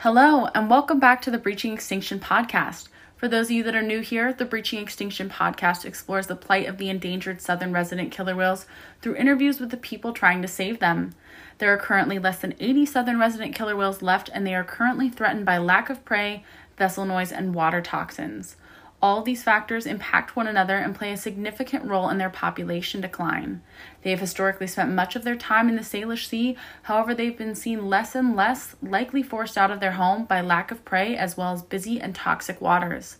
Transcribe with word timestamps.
Hello, 0.00 0.48
and 0.56 0.68
welcome 0.68 0.98
back 0.98 1.22
to 1.22 1.30
the 1.30 1.38
Breaching 1.38 1.72
Extinction 1.72 2.18
podcast. 2.18 2.88
For 3.14 3.28
those 3.28 3.46
of 3.46 3.52
you 3.52 3.62
that 3.62 3.76
are 3.76 3.82
new 3.82 4.00
here, 4.00 4.32
the 4.32 4.44
Breaching 4.44 4.80
Extinction 4.80 5.30
podcast 5.30 5.84
explores 5.84 6.26
the 6.26 6.34
plight 6.34 6.66
of 6.66 6.78
the 6.78 6.88
endangered 6.88 7.40
southern 7.40 7.72
resident 7.72 8.10
killer 8.10 8.34
whales 8.34 8.66
through 9.00 9.14
interviews 9.14 9.60
with 9.60 9.70
the 9.70 9.76
people 9.76 10.12
trying 10.12 10.42
to 10.42 10.48
save 10.48 10.80
them. 10.80 11.14
There 11.58 11.72
are 11.72 11.78
currently 11.78 12.18
less 12.18 12.40
than 12.40 12.56
80 12.58 12.84
southern 12.86 13.20
resident 13.20 13.54
killer 13.54 13.76
whales 13.76 14.02
left, 14.02 14.30
and 14.34 14.44
they 14.44 14.56
are 14.56 14.64
currently 14.64 15.08
threatened 15.10 15.46
by 15.46 15.58
lack 15.58 15.88
of 15.88 16.04
prey, 16.04 16.42
vessel 16.76 17.04
noise, 17.04 17.30
and 17.30 17.54
water 17.54 17.80
toxins. 17.80 18.56
All 19.02 19.22
these 19.22 19.42
factors 19.42 19.84
impact 19.84 20.36
one 20.36 20.46
another 20.46 20.76
and 20.76 20.94
play 20.94 21.12
a 21.12 21.16
significant 21.16 21.84
role 21.84 22.08
in 22.08 22.18
their 22.18 22.30
population 22.30 23.00
decline. 23.00 23.60
They 24.02 24.10
have 24.10 24.20
historically 24.20 24.68
spent 24.68 24.92
much 24.92 25.16
of 25.16 25.24
their 25.24 25.34
time 25.34 25.68
in 25.68 25.74
the 25.74 25.82
Salish 25.82 26.28
Sea, 26.28 26.56
however, 26.84 27.12
they've 27.12 27.36
been 27.36 27.56
seen 27.56 27.88
less 27.88 28.14
and 28.14 28.36
less, 28.36 28.76
likely 28.80 29.24
forced 29.24 29.58
out 29.58 29.72
of 29.72 29.80
their 29.80 29.92
home 29.92 30.24
by 30.24 30.40
lack 30.40 30.70
of 30.70 30.84
prey 30.84 31.16
as 31.16 31.36
well 31.36 31.52
as 31.52 31.62
busy 31.62 32.00
and 32.00 32.14
toxic 32.14 32.60
waters. 32.60 33.16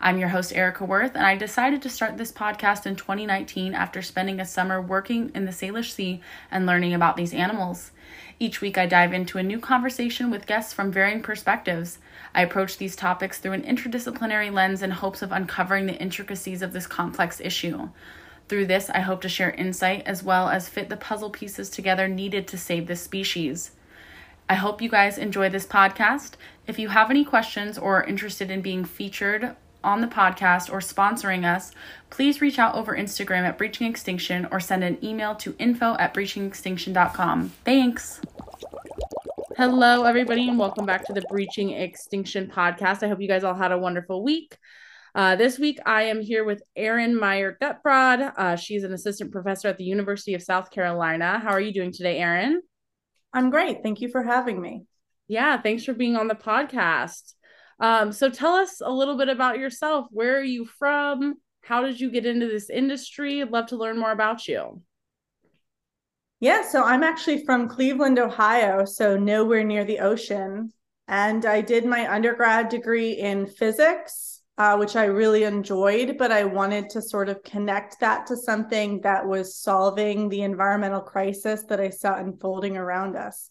I'm 0.00 0.18
your 0.18 0.30
host, 0.30 0.52
Erica 0.52 0.84
Worth, 0.84 1.14
and 1.14 1.24
I 1.24 1.36
decided 1.36 1.80
to 1.82 1.90
start 1.90 2.16
this 2.16 2.32
podcast 2.32 2.84
in 2.84 2.96
2019 2.96 3.72
after 3.72 4.02
spending 4.02 4.40
a 4.40 4.44
summer 4.44 4.80
working 4.80 5.30
in 5.32 5.44
the 5.44 5.52
Salish 5.52 5.92
Sea 5.92 6.20
and 6.50 6.66
learning 6.66 6.94
about 6.94 7.16
these 7.16 7.34
animals. 7.34 7.92
Each 8.40 8.60
week, 8.60 8.78
I 8.78 8.86
dive 8.86 9.12
into 9.12 9.38
a 9.38 9.44
new 9.44 9.60
conversation 9.60 10.30
with 10.30 10.46
guests 10.46 10.72
from 10.72 10.90
varying 10.90 11.22
perspectives. 11.22 11.98
I 12.34 12.42
approach 12.42 12.78
these 12.78 12.96
topics 12.96 13.38
through 13.38 13.52
an 13.52 13.62
interdisciplinary 13.62 14.52
lens 14.52 14.82
in 14.82 14.90
hopes 14.90 15.22
of 15.22 15.32
uncovering 15.32 15.86
the 15.86 16.00
intricacies 16.00 16.62
of 16.62 16.72
this 16.72 16.86
complex 16.86 17.40
issue. 17.40 17.88
Through 18.48 18.66
this, 18.66 18.90
I 18.90 19.00
hope 19.00 19.20
to 19.22 19.28
share 19.28 19.50
insight 19.50 20.02
as 20.06 20.22
well 20.22 20.48
as 20.48 20.68
fit 20.68 20.88
the 20.88 20.96
puzzle 20.96 21.30
pieces 21.30 21.70
together 21.70 22.08
needed 22.08 22.48
to 22.48 22.58
save 22.58 22.86
this 22.86 23.00
species. 23.02 23.72
I 24.48 24.54
hope 24.54 24.82
you 24.82 24.88
guys 24.88 25.18
enjoy 25.18 25.48
this 25.48 25.66
podcast. 25.66 26.32
If 26.66 26.78
you 26.78 26.88
have 26.88 27.10
any 27.10 27.24
questions 27.24 27.78
or 27.78 27.98
are 27.98 28.04
interested 28.04 28.50
in 28.50 28.60
being 28.60 28.84
featured 28.84 29.54
on 29.84 30.00
the 30.00 30.06
podcast 30.06 30.72
or 30.72 30.80
sponsoring 30.80 31.44
us, 31.44 31.72
please 32.10 32.40
reach 32.40 32.58
out 32.58 32.74
over 32.74 32.96
Instagram 32.96 33.42
at 33.42 33.56
Breaching 33.56 33.86
Extinction 33.86 34.48
or 34.50 34.58
send 34.58 34.82
an 34.82 34.98
email 35.04 35.34
to 35.36 35.54
info 35.58 35.96
at 35.98 36.12
breachingextinction.com. 36.12 37.50
Thanks. 37.64 38.20
Hello, 39.60 40.04
everybody, 40.04 40.48
and 40.48 40.58
welcome 40.58 40.86
back 40.86 41.04
to 41.04 41.12
the 41.12 41.20
Breaching 41.28 41.72
Extinction 41.72 42.46
podcast. 42.46 43.02
I 43.02 43.08
hope 43.08 43.20
you 43.20 43.28
guys 43.28 43.44
all 43.44 43.52
had 43.52 43.72
a 43.72 43.78
wonderful 43.78 44.24
week. 44.24 44.56
Uh, 45.14 45.36
this 45.36 45.58
week, 45.58 45.78
I 45.84 46.04
am 46.04 46.22
here 46.22 46.44
with 46.44 46.62
Erin 46.74 47.14
Meyer 47.14 47.58
Gutbrod. 47.60 48.32
Uh, 48.38 48.56
she's 48.56 48.84
an 48.84 48.94
assistant 48.94 49.32
professor 49.32 49.68
at 49.68 49.76
the 49.76 49.84
University 49.84 50.32
of 50.32 50.42
South 50.42 50.70
Carolina. 50.70 51.38
How 51.38 51.50
are 51.50 51.60
you 51.60 51.74
doing 51.74 51.92
today, 51.92 52.16
Erin? 52.16 52.62
I'm 53.34 53.50
great. 53.50 53.82
Thank 53.82 54.00
you 54.00 54.08
for 54.08 54.22
having 54.22 54.62
me. 54.62 54.86
Yeah, 55.28 55.60
thanks 55.60 55.84
for 55.84 55.92
being 55.92 56.16
on 56.16 56.28
the 56.28 56.34
podcast. 56.34 57.34
Um, 57.80 58.12
so 58.12 58.30
tell 58.30 58.54
us 58.54 58.80
a 58.82 58.90
little 58.90 59.18
bit 59.18 59.28
about 59.28 59.58
yourself. 59.58 60.06
Where 60.10 60.38
are 60.38 60.42
you 60.42 60.64
from? 60.64 61.34
How 61.60 61.82
did 61.82 62.00
you 62.00 62.10
get 62.10 62.24
into 62.24 62.46
this 62.46 62.70
industry? 62.70 63.42
I'd 63.42 63.50
love 63.50 63.66
to 63.66 63.76
learn 63.76 63.98
more 63.98 64.12
about 64.12 64.48
you. 64.48 64.80
Yeah, 66.40 66.66
so 66.66 66.82
I'm 66.82 67.02
actually 67.02 67.44
from 67.44 67.68
Cleveland, 67.68 68.18
Ohio, 68.18 68.86
so 68.86 69.18
nowhere 69.18 69.62
near 69.62 69.84
the 69.84 69.98
ocean. 69.98 70.72
And 71.06 71.44
I 71.44 71.60
did 71.60 71.84
my 71.84 72.10
undergrad 72.10 72.70
degree 72.70 73.12
in 73.12 73.46
physics, 73.46 74.40
uh, 74.56 74.76
which 74.76 74.96
I 74.96 75.04
really 75.04 75.44
enjoyed, 75.44 76.16
but 76.16 76.32
I 76.32 76.44
wanted 76.44 76.88
to 76.90 77.02
sort 77.02 77.28
of 77.28 77.42
connect 77.42 78.00
that 78.00 78.26
to 78.28 78.38
something 78.38 79.02
that 79.02 79.26
was 79.26 79.54
solving 79.54 80.30
the 80.30 80.40
environmental 80.40 81.02
crisis 81.02 81.64
that 81.68 81.78
I 81.78 81.90
saw 81.90 82.16
unfolding 82.16 82.78
around 82.78 83.16
us. 83.16 83.50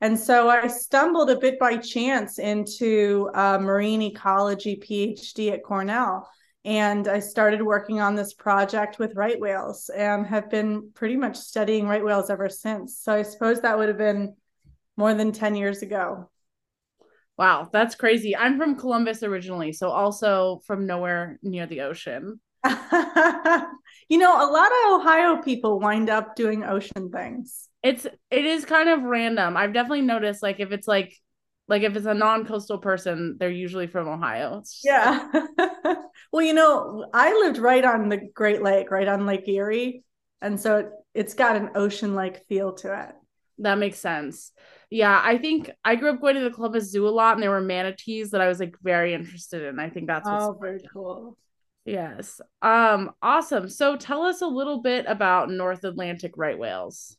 And 0.00 0.16
so 0.18 0.48
I 0.48 0.68
stumbled 0.68 1.30
a 1.30 1.38
bit 1.38 1.58
by 1.58 1.78
chance 1.78 2.38
into 2.38 3.28
a 3.34 3.58
marine 3.58 4.02
ecology 4.02 4.76
PhD 4.76 5.50
at 5.52 5.64
Cornell. 5.64 6.28
And 6.64 7.08
I 7.08 7.20
started 7.20 7.62
working 7.62 8.00
on 8.00 8.14
this 8.14 8.34
project 8.34 8.98
with 8.98 9.16
right 9.16 9.40
whales 9.40 9.88
and 9.88 10.26
have 10.26 10.50
been 10.50 10.90
pretty 10.94 11.16
much 11.16 11.36
studying 11.36 11.88
right 11.88 12.04
whales 12.04 12.28
ever 12.28 12.48
since. 12.50 12.98
So 12.98 13.14
I 13.14 13.22
suppose 13.22 13.62
that 13.62 13.78
would 13.78 13.88
have 13.88 13.96
been 13.98 14.34
more 14.96 15.14
than 15.14 15.32
10 15.32 15.54
years 15.54 15.82
ago. 15.82 16.30
Wow, 17.38 17.70
that's 17.72 17.94
crazy. 17.94 18.36
I'm 18.36 18.58
from 18.58 18.76
Columbus 18.76 19.22
originally, 19.22 19.72
so 19.72 19.88
also 19.88 20.60
from 20.66 20.86
nowhere 20.86 21.38
near 21.42 21.66
the 21.66 21.80
ocean. 21.80 22.38
you 22.66 24.18
know, 24.18 24.36
a 24.36 24.52
lot 24.52 24.70
of 24.70 25.00
Ohio 25.00 25.40
people 25.42 25.80
wind 25.80 26.10
up 26.10 26.36
doing 26.36 26.64
ocean 26.64 27.10
things. 27.10 27.68
It's 27.82 28.04
it 28.30 28.44
is 28.44 28.66
kind 28.66 28.90
of 28.90 29.04
random. 29.04 29.56
I've 29.56 29.72
definitely 29.72 30.02
noticed 30.02 30.42
like 30.42 30.60
if 30.60 30.70
it's 30.70 30.86
like 30.86 31.16
like 31.70 31.82
if 31.82 31.94
it's 31.96 32.06
a 32.06 32.12
non-coastal 32.12 32.78
person, 32.78 33.36
they're 33.38 33.48
usually 33.48 33.86
from 33.86 34.08
Ohio. 34.08 34.62
Yeah. 34.82 35.30
well, 36.32 36.44
you 36.44 36.52
know, 36.52 37.06
I 37.14 37.32
lived 37.32 37.58
right 37.58 37.84
on 37.84 38.08
the 38.08 38.18
Great 38.34 38.60
Lake, 38.60 38.90
right 38.90 39.06
on 39.06 39.24
Lake 39.24 39.48
Erie, 39.48 40.02
and 40.42 40.58
so 40.58 40.78
it, 40.78 40.90
it's 41.14 41.34
got 41.34 41.54
an 41.54 41.70
ocean-like 41.76 42.48
feel 42.48 42.72
to 42.74 43.00
it. 43.04 43.14
That 43.58 43.78
makes 43.78 43.98
sense. 43.98 44.50
Yeah, 44.90 45.20
I 45.22 45.38
think 45.38 45.70
I 45.84 45.94
grew 45.94 46.10
up 46.10 46.20
going 46.20 46.34
to 46.34 46.40
the 46.40 46.50
Columbus 46.50 46.90
Zoo 46.90 47.06
a 47.06 47.10
lot, 47.10 47.34
and 47.34 47.42
there 47.42 47.50
were 47.50 47.60
manatees 47.60 48.32
that 48.32 48.40
I 48.40 48.48
was 48.48 48.58
like 48.58 48.74
very 48.82 49.14
interested 49.14 49.62
in. 49.62 49.78
I 49.78 49.90
think 49.90 50.08
that's 50.08 50.28
what's 50.28 50.44
oh, 50.44 50.58
very 50.60 50.80
cool. 50.92 51.38
Yes. 51.84 52.40
Um. 52.62 53.12
Awesome. 53.22 53.68
So 53.68 53.96
tell 53.96 54.22
us 54.22 54.42
a 54.42 54.46
little 54.46 54.82
bit 54.82 55.04
about 55.06 55.50
North 55.50 55.84
Atlantic 55.84 56.32
right 56.36 56.58
whales. 56.58 57.16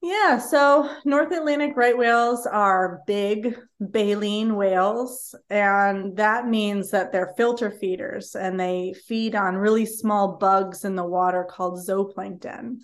Yeah, 0.00 0.38
so 0.38 0.94
North 1.04 1.32
Atlantic 1.32 1.76
right 1.76 1.96
whales 1.96 2.46
are 2.46 3.02
big 3.06 3.58
baleen 3.80 4.54
whales, 4.54 5.34
and 5.50 6.16
that 6.16 6.46
means 6.46 6.90
that 6.92 7.10
they're 7.10 7.34
filter 7.36 7.70
feeders 7.70 8.36
and 8.36 8.60
they 8.60 8.94
feed 9.06 9.34
on 9.34 9.56
really 9.56 9.84
small 9.86 10.36
bugs 10.36 10.84
in 10.84 10.94
the 10.94 11.04
water 11.04 11.44
called 11.44 11.84
zooplankton. 11.84 12.76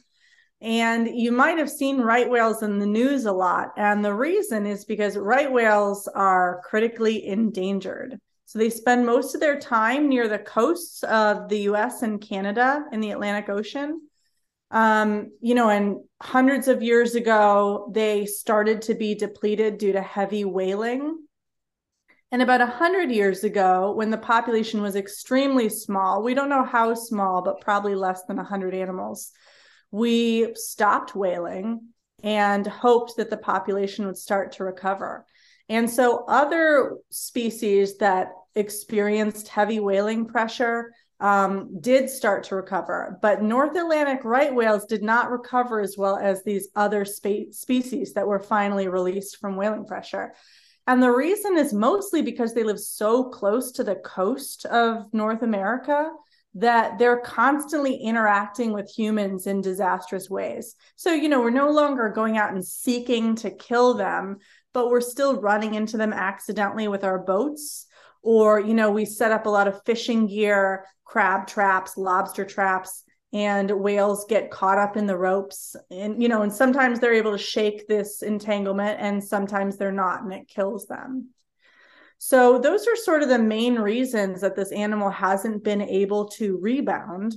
And 0.61 1.09
you 1.09 1.31
might 1.31 1.59
have 1.59 1.71
seen 1.71 2.01
right 2.01 2.29
whales 2.29 2.63
in 2.63 2.79
the 2.81 2.87
news 2.87 3.27
a 3.27 3.33
lot. 3.33 3.73
And 3.77 4.05
the 4.05 4.15
reason 4.15 4.67
is 4.67 4.85
because 4.85 5.17
right 5.17 5.51
whales 5.53 6.09
are 6.09 6.63
critically 6.65 7.27
endangered. 7.27 8.19
So 8.47 8.59
they 8.59 8.71
spend 8.71 9.07
most 9.07 9.35
of 9.35 9.41
their 9.41 9.61
time 9.61 10.09
near 10.09 10.27
the 10.27 10.39
coasts 10.39 11.03
of 11.05 11.49
the 11.49 11.61
US 11.61 12.03
and 12.03 12.21
Canada 12.21 12.85
in 12.93 13.01
the 13.01 13.11
Atlantic 13.11 13.51
Ocean 13.51 14.01
um, 14.75 15.31
you 15.41 15.55
know, 15.55 15.71
and 15.71 15.99
hundreds 16.21 16.67
of 16.67 16.83
years 16.83 17.15
ago, 17.15 17.89
they 17.95 18.27
started 18.27 18.83
to 18.83 18.95
be 18.95 19.15
depleted 19.15 19.79
due 19.79 19.93
to 19.93 20.03
heavy 20.03 20.45
whaling. 20.45 21.17
And 22.33 22.43
about 22.43 22.59
100 22.59 23.13
years 23.13 23.45
ago, 23.45 23.93
when 23.93 24.11
the 24.11 24.19
population 24.19 24.83
was 24.83 24.97
extremely 24.97 25.69
small, 25.69 26.25
we 26.25 26.35
don't 26.35 26.49
know 26.49 26.65
how 26.65 26.93
small, 26.95 27.41
but 27.41 27.61
probably 27.61 27.95
less 27.95 28.25
than 28.25 28.37
100 28.37 28.75
animals, 28.75 29.31
we 29.93 30.53
stopped 30.57 31.15
whaling 31.15 31.91
and 32.25 32.67
hoped 32.67 33.17
that 33.17 33.31
the 33.31 33.37
population 33.37 34.07
would 34.07 34.19
start 34.19 34.51
to 34.55 34.65
recover. 34.65 35.25
And 35.69 35.89
so, 35.89 36.25
other 36.27 36.97
species 37.11 37.99
that 37.99 38.33
experienced 38.57 39.47
heavy 39.47 39.79
whaling 39.79 40.27
pressure 40.27 40.93
um, 41.21 41.81
did 41.81 42.11
start 42.11 42.45
to 42.45 42.57
recover, 42.57 43.19
but 43.23 43.43
North 43.43 43.77
Atlantic 43.77 44.25
right 44.25 44.55
whales 44.55 44.85
did 44.85 45.03
not 45.03 45.31
recover 45.31 45.81
as 45.81 45.97
well 45.97 46.17
as 46.17 46.43
these 46.43 46.69
other 46.75 47.05
spe- 47.05 47.53
species 47.53 48.15
that 48.15 48.27
were 48.27 48.41
finally 48.41 48.89
released 48.89 49.39
from 49.39 49.57
whaling 49.57 49.87
pressure. 49.87 50.35
And 50.87 51.03
the 51.03 51.11
reason 51.11 51.57
is 51.57 51.73
mostly 51.73 52.21
because 52.21 52.53
they 52.53 52.63
live 52.63 52.81
so 52.81 53.25
close 53.25 53.73
to 53.73 53.85
the 53.85 53.95
coast 53.97 54.67
of 54.67 55.13
North 55.15 55.43
America 55.43 56.11
that 56.57 56.99
they're 56.99 57.21
constantly 57.21 57.97
interacting 57.97 58.73
with 58.73 58.91
humans 58.91 59.47
in 59.47 59.61
disastrous 59.61 60.31
ways. 60.31 60.77
So, 60.95 61.13
you 61.13 61.29
know, 61.29 61.41
we're 61.41 61.51
no 61.51 61.71
longer 61.71 62.09
going 62.11 62.37
out 62.37 62.53
and 62.53 62.65
seeking 62.65 63.35
to 63.37 63.51
kill 63.51 63.95
them, 63.95 64.39
but 64.73 64.89
we're 64.89 65.01
still 65.01 65.41
running 65.41 65.75
into 65.75 65.97
them 65.97 66.13
accidentally 66.13 66.87
with 66.87 67.03
our 67.03 67.19
boats 67.19 67.87
or 68.25 68.59
you 68.59 68.75
know 68.75 68.91
we 68.91 69.05
set 69.05 69.31
up 69.31 69.47
a 69.47 69.51
lot 69.51 69.69
of 69.69 69.85
fishing 69.85 70.27
gear 70.27 70.85
crab 71.05 71.47
traps 71.47 71.97
lobster 71.97 72.45
traps 72.45 73.05
and 73.35 73.69
whales 73.69 74.27
get 74.29 74.53
caught 74.53 74.79
up 74.79 74.97
in 74.97 75.07
the 75.07 75.17
ropes. 75.17 75.75
And 75.91 76.23
you 76.23 76.29
know 76.29 76.43
and 76.43 76.53
sometimes 76.53 76.99
they're 76.99 77.15
able 77.15 77.33
to 77.33 77.39
shake 77.39 77.87
this 77.87 78.23
entanglement 78.23 79.01
and 79.01 79.23
sometimes 79.23 79.77
they're 79.77 79.93
not 79.93 80.23
and 80.23 80.33
it 80.33 80.49
kills 80.49 80.87
them. 80.87 81.31
So 82.19 82.59
those 82.59 82.87
are 82.87 82.97
sort 82.97 83.23
of 83.23 83.29
the 83.29 83.39
main 83.39 83.75
reasons 83.75 84.41
that 84.41 84.57
this 84.57 84.73
animal 84.73 85.11
hasn't 85.11 85.65
been 85.65 85.83
able 85.83 86.29
to 86.31 86.59
rebound. 86.59 87.37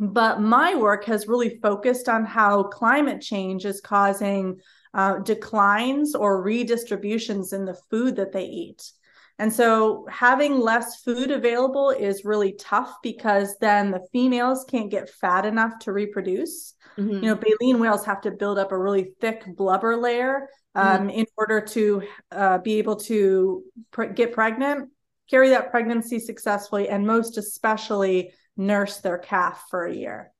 But 0.00 0.40
my 0.40 0.74
work 0.74 1.04
has 1.04 1.28
really 1.28 1.60
focused 1.62 2.08
on 2.08 2.24
how 2.24 2.64
climate 2.64 3.22
change 3.22 3.64
is 3.64 3.80
causing 3.80 4.60
uh, 4.92 5.18
declines 5.18 6.16
or 6.16 6.42
redistributions 6.42 7.52
in 7.52 7.64
the 7.64 7.78
food 7.88 8.16
that 8.16 8.32
they 8.32 8.44
eat 8.44 8.92
and 9.38 9.52
so 9.52 10.06
having 10.10 10.60
less 10.60 11.02
food 11.02 11.30
available 11.30 11.90
is 11.90 12.24
really 12.24 12.52
tough 12.52 12.96
because 13.02 13.56
then 13.58 13.90
the 13.90 14.06
females 14.12 14.64
can't 14.68 14.90
get 14.90 15.10
fat 15.10 15.44
enough 15.44 15.78
to 15.80 15.92
reproduce. 15.92 16.74
Mm-hmm. 16.96 17.14
You 17.14 17.20
know, 17.20 17.34
baleen 17.34 17.80
whales 17.80 18.04
have 18.04 18.20
to 18.22 18.30
build 18.30 18.58
up 18.58 18.70
a 18.70 18.78
really 18.78 19.12
thick 19.20 19.44
blubber 19.56 19.96
layer 19.96 20.48
um, 20.76 21.08
mm-hmm. 21.08 21.10
in 21.10 21.26
order 21.36 21.60
to 21.60 22.02
uh, 22.30 22.58
be 22.58 22.78
able 22.78 22.96
to 22.96 23.64
pr- 23.90 24.04
get 24.04 24.32
pregnant, 24.32 24.90
carry 25.28 25.48
that 25.48 25.72
pregnancy 25.72 26.20
successfully, 26.20 26.88
and 26.88 27.04
most 27.04 27.36
especially 27.36 28.32
nurse 28.56 28.98
their 28.98 29.18
calf 29.18 29.64
for 29.68 29.84
a 29.84 29.94
year. 29.94 30.30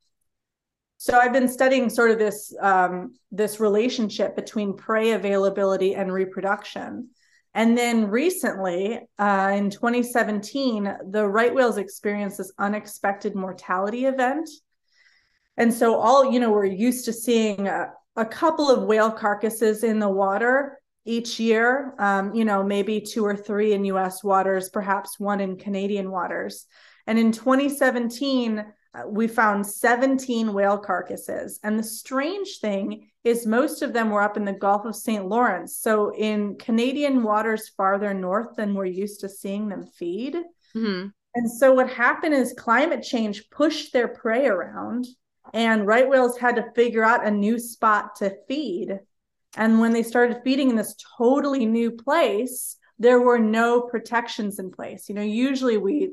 So 0.99 1.19
I've 1.19 1.33
been 1.33 1.49
studying 1.49 1.91
sort 1.91 2.13
of 2.13 2.19
this 2.19 2.55
um, 2.61 3.15
this 3.33 3.59
relationship 3.59 4.37
between 4.37 4.77
prey 4.77 5.11
availability 5.11 5.97
and 5.97 6.13
reproduction. 6.13 7.11
And 7.55 7.79
then 7.79 8.11
recently, 8.11 8.99
uh, 9.19 9.53
in 9.55 9.71
2017, 9.71 10.97
the 11.11 11.27
right 11.27 11.55
whales 11.55 11.79
experienced 11.79 12.39
this 12.39 12.53
unexpected 12.59 13.37
mortality 13.37 14.07
event. 14.07 14.49
And 15.57 15.73
so, 15.73 15.95
all, 15.95 16.33
you 16.33 16.41
know, 16.41 16.51
we're 16.51 16.65
used 16.65 17.05
to 17.05 17.13
seeing 17.13 17.69
a, 17.69 17.91
a 18.17 18.27
couple 18.27 18.71
of 18.71 18.83
whale 18.83 19.11
carcasses 19.11 19.85
in 19.85 20.01
the 20.01 20.09
water 20.09 20.81
each 21.05 21.39
year, 21.39 21.95
um, 21.99 22.35
you 22.35 22.45
know, 22.45 22.65
maybe 22.65 23.01
two 23.01 23.25
or 23.25 23.37
three 23.37 23.73
in 23.73 23.85
US 23.85 24.25
waters, 24.25 24.71
perhaps 24.71 25.21
one 25.21 25.41
in 25.41 25.57
Canadian 25.57 26.11
waters. 26.11 26.67
And 27.07 27.19
in 27.19 27.31
2017, 27.31 28.59
uh, 28.59 28.65
we 29.07 29.27
found 29.27 29.67
17 29.67 30.53
whale 30.53 30.79
carcasses. 30.79 31.59
And 31.63 31.79
the 31.79 31.85
strange 31.85 32.59
thing 32.61 33.11
is, 33.25 33.47
most 33.47 33.83
of 33.83 33.93
them 33.93 34.11
were 34.11 34.23
up 34.23 34.37
in 34.37 34.45
the 34.45 34.53
Gulf 34.53 34.85
of 34.85 34.95
St. 34.95 35.27
Lawrence. 35.27 35.77
So, 35.77 36.15
in 36.15 36.57
Canadian 36.59 37.23
waters 37.23 37.71
farther 37.71 38.15
north 38.15 38.57
than 38.57 38.75
we're 38.75 38.85
used 38.85 39.21
to 39.21 39.29
seeing 39.29 39.69
them 39.69 39.85
feed. 39.85 40.35
Mm-hmm. 40.77 41.09
And 41.35 41.51
so, 41.51 41.73
what 41.73 41.91
happened 41.91 42.35
is 42.35 42.55
climate 42.57 43.03
change 43.03 43.51
pushed 43.51 43.93
their 43.93 44.09
prey 44.09 44.47
around, 44.47 45.07
and 45.53 45.87
right 45.87 46.09
whales 46.09 46.39
had 46.39 46.57
to 46.57 46.71
figure 46.75 47.03
out 47.03 47.27
a 47.27 47.31
new 47.31 47.59
spot 47.59 48.17
to 48.17 48.37
feed. 48.47 49.01
And 49.57 49.81
when 49.81 49.93
they 49.93 50.03
started 50.03 50.43
feeding 50.45 50.71
in 50.71 50.77
this 50.77 50.97
totally 51.17 51.67
new 51.67 51.93
place, 51.93 52.77
there 52.99 53.21
were 53.21 53.39
no 53.39 53.81
protections 53.81 54.59
in 54.59 54.71
place. 54.71 55.09
You 55.09 55.15
know, 55.15 55.23
usually 55.23 55.79
we 55.79 56.13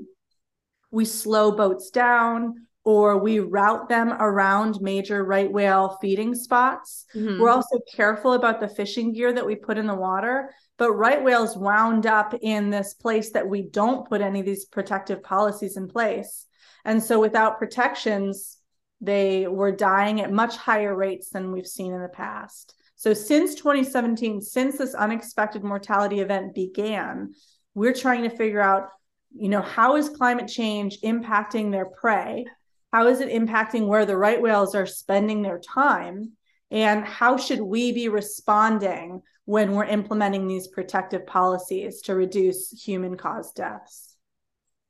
we 0.89 1.05
slow 1.05 1.51
boats 1.51 1.89
down 1.89 2.67
or 2.83 3.17
we 3.17 3.39
route 3.39 3.87
them 3.89 4.13
around 4.13 4.81
major 4.81 5.23
right 5.23 5.51
whale 5.51 5.97
feeding 6.01 6.33
spots. 6.33 7.05
Mm-hmm. 7.15 7.39
We're 7.39 7.49
also 7.49 7.79
careful 7.93 8.33
about 8.33 8.59
the 8.59 8.67
fishing 8.67 9.13
gear 9.13 9.31
that 9.33 9.45
we 9.45 9.55
put 9.55 9.77
in 9.77 9.85
the 9.85 9.95
water. 9.95 10.51
But 10.77 10.93
right 10.93 11.23
whales 11.23 11.55
wound 11.55 12.07
up 12.07 12.33
in 12.41 12.71
this 12.71 12.95
place 12.95 13.31
that 13.31 13.47
we 13.47 13.61
don't 13.61 14.07
put 14.09 14.21
any 14.21 14.39
of 14.39 14.45
these 14.47 14.65
protective 14.65 15.21
policies 15.21 15.77
in 15.77 15.87
place. 15.87 16.47
And 16.83 17.03
so 17.03 17.19
without 17.19 17.59
protections, 17.59 18.57
they 18.99 19.45
were 19.47 19.71
dying 19.71 20.21
at 20.21 20.31
much 20.31 20.57
higher 20.57 20.95
rates 20.95 21.29
than 21.29 21.51
we've 21.51 21.67
seen 21.67 21.93
in 21.93 22.01
the 22.01 22.09
past. 22.09 22.73
So 22.95 23.13
since 23.13 23.53
2017, 23.55 24.41
since 24.41 24.77
this 24.77 24.95
unexpected 24.95 25.63
mortality 25.63 26.19
event 26.19 26.55
began, 26.55 27.33
we're 27.75 27.93
trying 27.93 28.23
to 28.23 28.35
figure 28.35 28.61
out 28.61 28.89
you 29.33 29.49
know 29.49 29.61
how 29.61 29.95
is 29.95 30.09
climate 30.09 30.47
change 30.47 30.99
impacting 31.01 31.71
their 31.71 31.85
prey 31.85 32.45
how 32.91 33.07
is 33.07 33.21
it 33.21 33.29
impacting 33.29 33.87
where 33.87 34.05
the 34.05 34.17
right 34.17 34.41
whales 34.41 34.75
are 34.75 34.85
spending 34.85 35.41
their 35.41 35.59
time? 35.59 36.33
And 36.69 37.05
how 37.05 37.37
should 37.37 37.61
we 37.61 37.91
be 37.91 38.09
responding 38.09 39.21
when 39.45 39.71
we're 39.71 39.85
implementing 39.85 40.47
these 40.47 40.67
protective 40.67 41.25
policies 41.25 42.01
to 42.03 42.15
reduce 42.15 42.69
human 42.71 43.17
caused 43.17 43.55
deaths? 43.55 44.15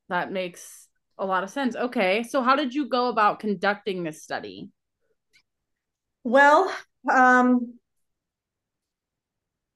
That 0.09 0.31
makes 0.31 0.87
a 1.17 1.25
lot 1.25 1.43
of 1.43 1.49
sense. 1.49 1.75
Okay. 1.75 2.23
So, 2.23 2.41
how 2.41 2.55
did 2.55 2.73
you 2.73 2.89
go 2.89 3.07
about 3.07 3.39
conducting 3.39 4.03
this 4.03 4.21
study? 4.21 4.69
Well, 6.23 6.71
um, 7.11 7.79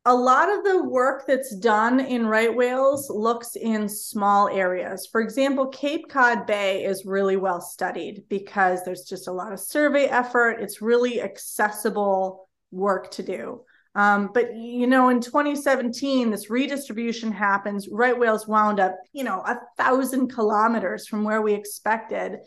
a 0.07 0.15
lot 0.15 0.53
of 0.53 0.63
the 0.63 0.83
work 0.83 1.25
that's 1.27 1.55
done 1.55 1.99
in 1.99 2.27
right 2.27 2.55
whales 2.55 3.09
looks 3.09 3.55
in 3.55 3.89
small 3.89 4.47
areas. 4.49 5.07
For 5.11 5.19
example, 5.19 5.67
Cape 5.67 6.09
Cod 6.09 6.45
Bay 6.45 6.83
is 6.83 7.05
really 7.05 7.37
well 7.37 7.59
studied 7.59 8.23
because 8.29 8.83
there's 8.83 9.03
just 9.03 9.27
a 9.27 9.31
lot 9.31 9.51
of 9.51 9.59
survey 9.59 10.05
effort. 10.05 10.61
It's 10.61 10.81
really 10.81 11.21
accessible 11.21 12.47
work 12.71 13.09
to 13.11 13.23
do. 13.23 13.61
Um, 13.95 14.29
but 14.31 14.55
you 14.55 14.85
know, 14.85 15.09
in 15.09 15.21
2017, 15.21 16.29
this 16.29 16.49
redistribution 16.51 17.31
happens. 17.31 17.87
Right 17.89 18.17
whales 18.17 18.47
wound 18.47 18.79
up, 18.79 18.95
you 19.11 19.23
know, 19.23 19.39
a 19.39 19.59
thousand 19.77 20.27
kilometers 20.27 21.07
from 21.07 21.23
where 21.23 21.41
we 21.41 21.53
expected. 21.53 22.39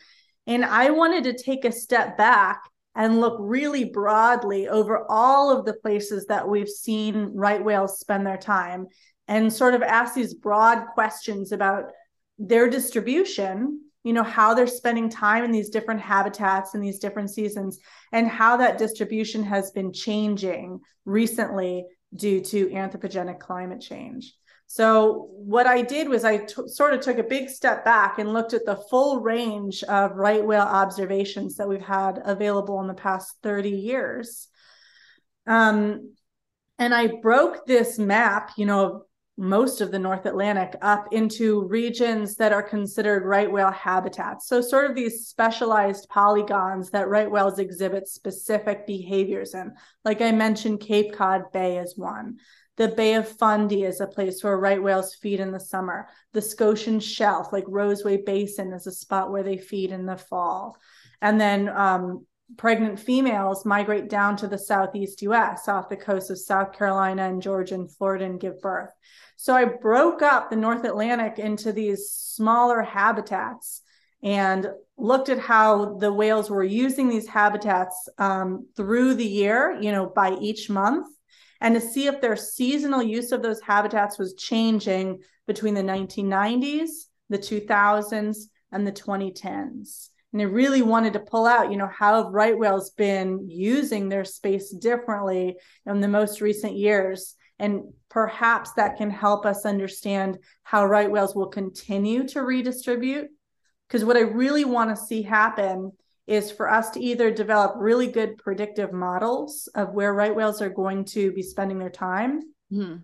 And 0.46 0.64
I 0.64 0.90
wanted 0.90 1.24
to 1.24 1.42
take 1.42 1.64
a 1.64 1.72
step 1.72 2.16
back 2.16 2.62
and 2.98 3.20
look 3.20 3.36
really 3.38 3.84
broadly 3.84 4.68
over 4.68 5.06
all 5.08 5.56
of 5.56 5.64
the 5.64 5.72
places 5.72 6.26
that 6.26 6.46
we've 6.46 6.68
seen 6.68 7.30
right 7.32 7.64
whales 7.64 8.00
spend 8.00 8.26
their 8.26 8.36
time 8.36 8.88
and 9.28 9.52
sort 9.52 9.72
of 9.72 9.82
ask 9.82 10.14
these 10.14 10.34
broad 10.34 10.84
questions 10.94 11.52
about 11.52 11.92
their 12.38 12.68
distribution 12.68 13.80
you 14.04 14.12
know 14.12 14.22
how 14.22 14.52
they're 14.52 14.66
spending 14.66 15.08
time 15.08 15.44
in 15.44 15.52
these 15.52 15.70
different 15.70 16.00
habitats 16.00 16.74
in 16.74 16.80
these 16.80 16.98
different 16.98 17.30
seasons 17.30 17.78
and 18.12 18.28
how 18.28 18.56
that 18.56 18.78
distribution 18.78 19.42
has 19.42 19.70
been 19.70 19.92
changing 19.92 20.80
recently 21.04 21.84
due 22.14 22.40
to 22.40 22.68
anthropogenic 22.68 23.38
climate 23.38 23.80
change 23.80 24.34
so 24.70 25.30
what 25.30 25.66
I 25.66 25.80
did 25.80 26.10
was 26.10 26.24
I 26.24 26.44
t- 26.44 26.68
sort 26.68 26.92
of 26.92 27.00
took 27.00 27.16
a 27.16 27.22
big 27.22 27.48
step 27.48 27.86
back 27.86 28.18
and 28.18 28.34
looked 28.34 28.52
at 28.52 28.66
the 28.66 28.76
full 28.76 29.20
range 29.20 29.82
of 29.84 30.14
right 30.14 30.44
whale 30.44 30.60
observations 30.60 31.56
that 31.56 31.66
we've 31.66 31.80
had 31.80 32.20
available 32.22 32.78
in 32.82 32.86
the 32.86 32.92
past 32.92 33.34
30 33.42 33.70
years. 33.70 34.48
Um, 35.46 36.12
and 36.78 36.94
I 36.94 37.06
broke 37.22 37.64
this 37.66 37.98
map, 37.98 38.52
you 38.58 38.66
know, 38.66 39.06
most 39.38 39.80
of 39.80 39.90
the 39.90 39.98
North 39.98 40.26
Atlantic 40.26 40.74
up 40.82 41.12
into 41.12 41.64
regions 41.64 42.34
that 42.36 42.52
are 42.52 42.62
considered 42.62 43.24
right 43.24 43.50
whale 43.50 43.70
habitats. 43.70 44.48
So, 44.48 44.60
sort 44.60 44.90
of 44.90 44.94
these 44.94 45.28
specialized 45.28 46.08
polygons 46.10 46.90
that 46.90 47.08
right 47.08 47.30
whales 47.30 47.58
exhibit 47.58 48.06
specific 48.06 48.86
behaviors 48.86 49.54
in. 49.54 49.72
Like 50.04 50.20
I 50.20 50.32
mentioned, 50.32 50.80
Cape 50.80 51.14
Cod 51.14 51.52
Bay 51.52 51.78
is 51.78 51.96
one. 51.96 52.38
The 52.78 52.88
Bay 52.88 53.14
of 53.14 53.28
Fundy 53.28 53.82
is 53.82 54.00
a 54.00 54.06
place 54.06 54.42
where 54.42 54.56
right 54.56 54.80
whales 54.80 55.12
feed 55.12 55.40
in 55.40 55.50
the 55.50 55.58
summer. 55.58 56.08
The 56.32 56.40
Scotian 56.40 57.00
Shelf, 57.00 57.52
like 57.52 57.64
Roseway 57.64 58.24
Basin, 58.24 58.72
is 58.72 58.86
a 58.86 58.92
spot 58.92 59.32
where 59.32 59.42
they 59.42 59.58
feed 59.58 59.90
in 59.90 60.06
the 60.06 60.16
fall. 60.16 60.76
And 61.20 61.40
then 61.40 61.68
um, 61.70 62.24
pregnant 62.56 63.00
females 63.00 63.66
migrate 63.66 64.08
down 64.08 64.36
to 64.36 64.46
the 64.46 64.58
southeast 64.58 65.22
US 65.22 65.66
off 65.66 65.88
the 65.88 65.96
coast 65.96 66.30
of 66.30 66.38
South 66.38 66.72
Carolina 66.72 67.28
and 67.28 67.42
Georgia 67.42 67.74
and 67.74 67.90
Florida 67.90 68.26
and 68.26 68.40
give 68.40 68.60
birth. 68.60 68.92
So 69.34 69.56
I 69.56 69.64
broke 69.64 70.22
up 70.22 70.48
the 70.48 70.54
North 70.54 70.84
Atlantic 70.84 71.40
into 71.40 71.72
these 71.72 72.10
smaller 72.10 72.82
habitats 72.82 73.82
and 74.22 74.68
looked 74.96 75.30
at 75.30 75.40
how 75.40 75.96
the 75.98 76.12
whales 76.12 76.48
were 76.48 76.62
using 76.62 77.08
these 77.08 77.26
habitats 77.26 78.08
um, 78.18 78.68
through 78.76 79.14
the 79.14 79.26
year, 79.26 79.76
you 79.80 79.90
know, 79.90 80.06
by 80.06 80.36
each 80.40 80.70
month 80.70 81.08
and 81.60 81.74
to 81.74 81.80
see 81.80 82.06
if 82.06 82.20
their 82.20 82.36
seasonal 82.36 83.02
use 83.02 83.32
of 83.32 83.42
those 83.42 83.60
habitats 83.60 84.18
was 84.18 84.34
changing 84.34 85.20
between 85.46 85.74
the 85.74 85.82
1990s, 85.82 86.88
the 87.28 87.38
2000s, 87.38 88.36
and 88.70 88.86
the 88.86 88.92
2010s. 88.92 90.08
And 90.32 90.42
I 90.42 90.44
really 90.44 90.82
wanted 90.82 91.14
to 91.14 91.20
pull 91.20 91.46
out, 91.46 91.70
you 91.70 91.78
know, 91.78 91.88
how 91.88 92.22
have 92.22 92.32
right 92.32 92.56
whales 92.56 92.90
been 92.90 93.48
using 93.48 94.08
their 94.08 94.24
space 94.24 94.70
differently 94.70 95.56
in 95.86 96.00
the 96.00 96.08
most 96.08 96.40
recent 96.40 96.76
years? 96.76 97.34
And 97.58 97.92
perhaps 98.10 98.72
that 98.74 98.98
can 98.98 99.10
help 99.10 99.46
us 99.46 99.64
understand 99.64 100.38
how 100.62 100.84
right 100.84 101.10
whales 101.10 101.34
will 101.34 101.48
continue 101.48 102.28
to 102.28 102.42
redistribute. 102.42 103.28
Because 103.88 104.04
what 104.04 104.18
I 104.18 104.20
really 104.20 104.66
want 104.66 104.90
to 104.90 105.02
see 105.02 105.22
happen 105.22 105.92
is 106.28 106.50
for 106.50 106.70
us 106.70 106.90
to 106.90 107.00
either 107.00 107.30
develop 107.30 107.74
really 107.76 108.06
good 108.06 108.36
predictive 108.36 108.92
models 108.92 109.68
of 109.74 109.94
where 109.94 110.12
right 110.12 110.34
whales 110.34 110.60
are 110.60 110.68
going 110.68 111.04
to 111.04 111.32
be 111.32 111.42
spending 111.42 111.78
their 111.78 111.90
time, 111.90 112.40
mm-hmm. 112.72 112.96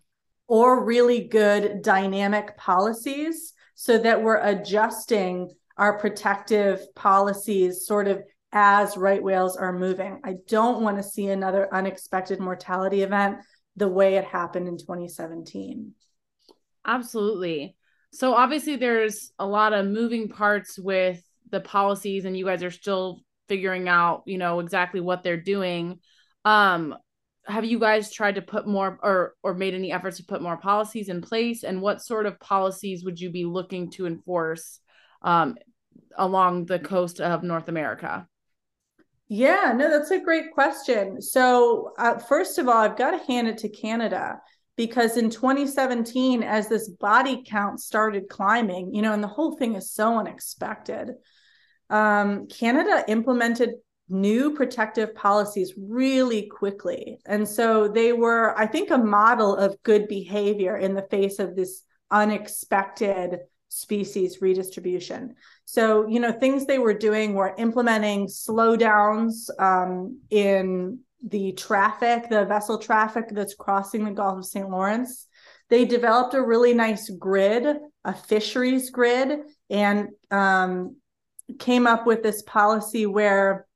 or 0.47 0.85
really 0.85 1.27
good 1.27 1.83
dynamic 1.83 2.57
policies 2.57 3.55
so 3.75 3.99
that 3.99 4.23
we're 4.23 4.41
adjusting 4.41 5.51
our 5.77 5.99
protective 5.99 6.95
policies 6.95 7.87
sort 7.87 8.07
of 8.07 8.23
as 8.53 8.97
right 8.97 9.23
whales 9.23 9.57
are 9.57 9.73
moving. 9.73 10.21
I 10.23 10.35
don't 10.47 10.83
want 10.83 10.99
to 10.99 11.03
see 11.03 11.27
another 11.27 11.69
unexpected 11.75 12.39
mortality 12.39 13.03
event 13.03 13.39
the 13.77 13.89
way 13.89 14.15
it 14.15 14.25
happened 14.25 14.69
in 14.69 14.79
2017. 14.79 15.93
Absolutely. 16.87 17.75
So 18.13 18.35
obviously 18.35 18.77
there's 18.77 19.33
a 19.39 19.47
lot 19.47 19.73
of 19.73 19.87
moving 19.87 20.29
parts 20.29 20.79
with 20.79 21.21
the 21.55 21.61
policies 21.61 22.25
and 22.25 22.37
you 22.37 22.45
guys 22.45 22.63
are 22.63 22.71
still 22.71 23.21
figuring 23.49 23.89
out, 23.89 24.25
you 24.27 24.39
know, 24.39 24.59
exactly 24.59 25.01
what 25.01 25.23
they're 25.23 25.41
doing. 25.41 26.01
Um 26.45 26.97
have 27.47 27.65
you 27.65 27.79
guys 27.79 28.11
tried 28.11 28.37
to 28.37 28.43
put 28.43 28.67
more 28.67 28.99
or 29.03 29.35
or 29.43 29.55
made 29.55 29.75
any 29.75 29.93
efforts 29.93 30.17
to 30.17 30.25
put 30.25 30.43
more 30.43 30.57
policies 30.57 31.09
in 31.09 31.21
place? 31.21 31.63
And 31.63 31.81
what 31.81 32.03
sort 32.03 32.27
of 32.27 32.41
policies 32.41 33.05
would 33.05 33.21
you 33.21 33.31
be 33.31 33.45
looking 33.45 33.91
to 33.93 34.07
enforce 34.07 34.81
um, 35.23 35.57
along 36.17 36.67
the 36.67 36.79
coast 36.79 37.21
of 37.21 37.43
north 37.43 37.69
america? 37.69 38.27
Yeah 39.29 39.73
no 39.77 39.91
that's 39.91 40.11
a 40.11 40.21
great 40.21 40.53
question. 40.53 41.21
So 41.21 41.93
uh, 41.99 42.19
first 42.19 42.59
of 42.59 42.69
all 42.69 42.79
i've 42.79 42.97
got 42.97 43.13
to 43.13 43.27
hand 43.27 43.49
it 43.49 43.59
to 43.59 43.69
canada 43.69 44.41
because 44.77 45.17
in 45.17 45.31
2017 45.31 46.43
as 46.43 46.69
this 46.69 46.89
body 46.89 47.45
count 47.47 47.81
started 47.81 48.29
climbing 48.29 48.93
you 48.93 49.03
know 49.03 49.13
and 49.13 49.23
the 49.23 49.29
whole 49.29 49.57
thing 49.57 49.75
is 49.77 49.93
so 49.93 50.19
unexpected 50.19 51.11
um, 51.91 52.47
canada 52.49 53.05
implemented 53.09 53.75
new 54.09 54.55
protective 54.55 55.15
policies 55.15 55.75
really 55.79 56.47
quickly. 56.47 57.19
And 57.27 57.49
so 57.49 57.89
they 57.89 58.13
were, 58.13 58.57
I 58.59 58.67
think, 58.67 58.91
a 58.91 58.99
model 58.99 59.57
of 59.57 59.83
good 59.83 60.09
behavior 60.09 60.77
in 60.77 60.95
the 60.95 61.07
face 61.11 61.39
of 61.39 61.57
this 61.57 61.83
unexpected 62.11 63.41
species 63.69 64.41
redistribution. 64.41 65.35
So, 65.65 66.07
you 66.07 66.21
know, 66.21 66.33
things 66.33 66.67
they 66.67 66.79
were 66.79 66.95
doing 66.95 67.35
were 67.35 67.55
implementing 67.57 68.27
slowdowns 68.27 69.49
um, 69.59 70.21
in 70.31 71.01
the 71.27 71.53
traffic, 71.53 72.29
the 72.29 72.45
vessel 72.45 72.79
traffic 72.79 73.25
that's 73.31 73.55
crossing 73.55 74.05
the 74.05 74.11
Gulf 74.11 74.39
of 74.39 74.45
St. 74.45 74.69
Lawrence. 74.69 75.27
They 75.71 75.87
developed 75.87 76.35
a 76.35 76.43
really 76.43 76.75
nice 76.75 77.09
grid, 77.09 77.79
a 78.05 78.13
fisheries 78.13 78.91
grid, 78.91 79.39
and 79.71 80.09
um, 80.31 80.97
came 81.59 81.87
up 81.87 82.07
with 82.07 82.23
this 82.23 82.43
policy 82.43 83.07
where 83.07 83.67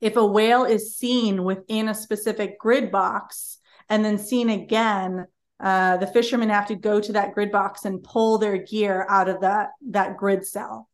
if 0.00 0.16
a 0.16 0.26
whale 0.26 0.64
is 0.64 0.96
seen 0.96 1.44
within 1.44 1.88
a 1.88 1.94
specific 1.94 2.58
grid 2.58 2.90
box 2.90 3.58
and 3.88 4.04
then 4.04 4.18
seen 4.18 4.50
again, 4.50 5.26
uh, 5.60 5.96
the 5.98 6.08
fishermen 6.08 6.48
have 6.48 6.66
to 6.66 6.74
go 6.74 7.00
to 7.00 7.12
that 7.12 7.34
grid 7.34 7.52
box 7.52 7.84
and 7.84 8.02
pull 8.02 8.38
their 8.38 8.56
gear 8.56 9.06
out 9.08 9.28
of 9.28 9.40
that 9.42 9.70
that 9.90 10.16
grid 10.16 10.44
cell. 10.46 10.88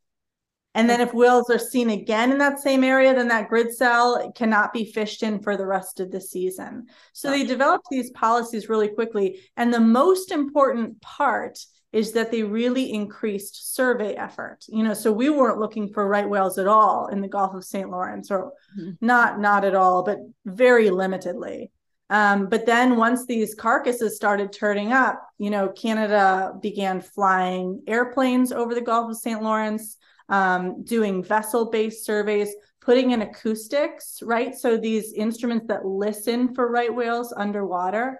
And 0.75 0.87
then 0.87 1.01
if 1.01 1.13
whales 1.13 1.49
are 1.49 1.57
seen 1.57 1.89
again 1.89 2.31
in 2.31 2.37
that 2.37 2.59
same 2.59 2.83
area, 2.83 3.13
then 3.13 3.27
that 3.29 3.49
grid 3.49 3.75
cell 3.75 4.31
cannot 4.35 4.71
be 4.71 4.85
fished 4.85 5.23
in 5.23 5.41
for 5.41 5.57
the 5.57 5.65
rest 5.65 5.99
of 5.99 6.11
the 6.11 6.21
season. 6.21 6.85
So 7.11 7.31
they 7.31 7.43
developed 7.43 7.87
these 7.89 8.11
policies 8.11 8.69
really 8.69 8.89
quickly. 8.89 9.41
And 9.57 9.73
the 9.73 9.79
most 9.79 10.31
important 10.31 11.01
part 11.01 11.57
is 11.91 12.11
that 12.11 12.31
they 12.31 12.43
really 12.43 12.91
increased 12.93 13.75
survey 13.75 14.13
effort. 14.13 14.65
You 14.67 14.83
know, 14.83 14.93
so 14.93 15.11
we 15.11 15.29
weren't 15.29 15.59
looking 15.59 15.91
for 15.91 16.07
right 16.07 16.29
whales 16.29 16.57
at 16.57 16.67
all 16.67 17.07
in 17.07 17.21
the 17.21 17.27
Gulf 17.27 17.55
of 17.55 17.63
St. 17.63 17.89
Lawrence, 17.89 18.29
or 18.29 18.51
mm-hmm. 18.79 18.91
not 19.01 19.39
not 19.39 19.65
at 19.65 19.75
all, 19.75 20.03
but 20.03 20.19
very 20.45 20.89
limitedly. 20.89 21.69
Um, 22.11 22.47
but 22.47 22.65
then 22.65 22.95
once 22.95 23.25
these 23.25 23.53
carcasses 23.53 24.15
started 24.15 24.51
turning 24.51 24.91
up, 24.91 25.21
you 25.37 25.51
know, 25.51 25.69
Canada 25.69 26.53
began 26.59 27.01
flying 27.01 27.83
airplanes 27.87 28.51
over 28.51 28.73
the 28.73 28.81
Gulf 28.81 29.11
of 29.11 29.17
St. 29.17 29.43
Lawrence, 29.43 29.97
um, 30.27 30.83
doing 30.83 31.23
vessel-based 31.23 32.03
surveys, 32.03 32.53
putting 32.81 33.11
in 33.11 33.21
acoustics, 33.21 34.23
right? 34.23 34.55
So 34.55 34.75
these 34.75 35.13
instruments 35.13 35.67
that 35.67 35.85
listen 35.85 36.55
for 36.55 36.71
right 36.71 36.93
whales 36.93 37.31
underwater 37.35 38.19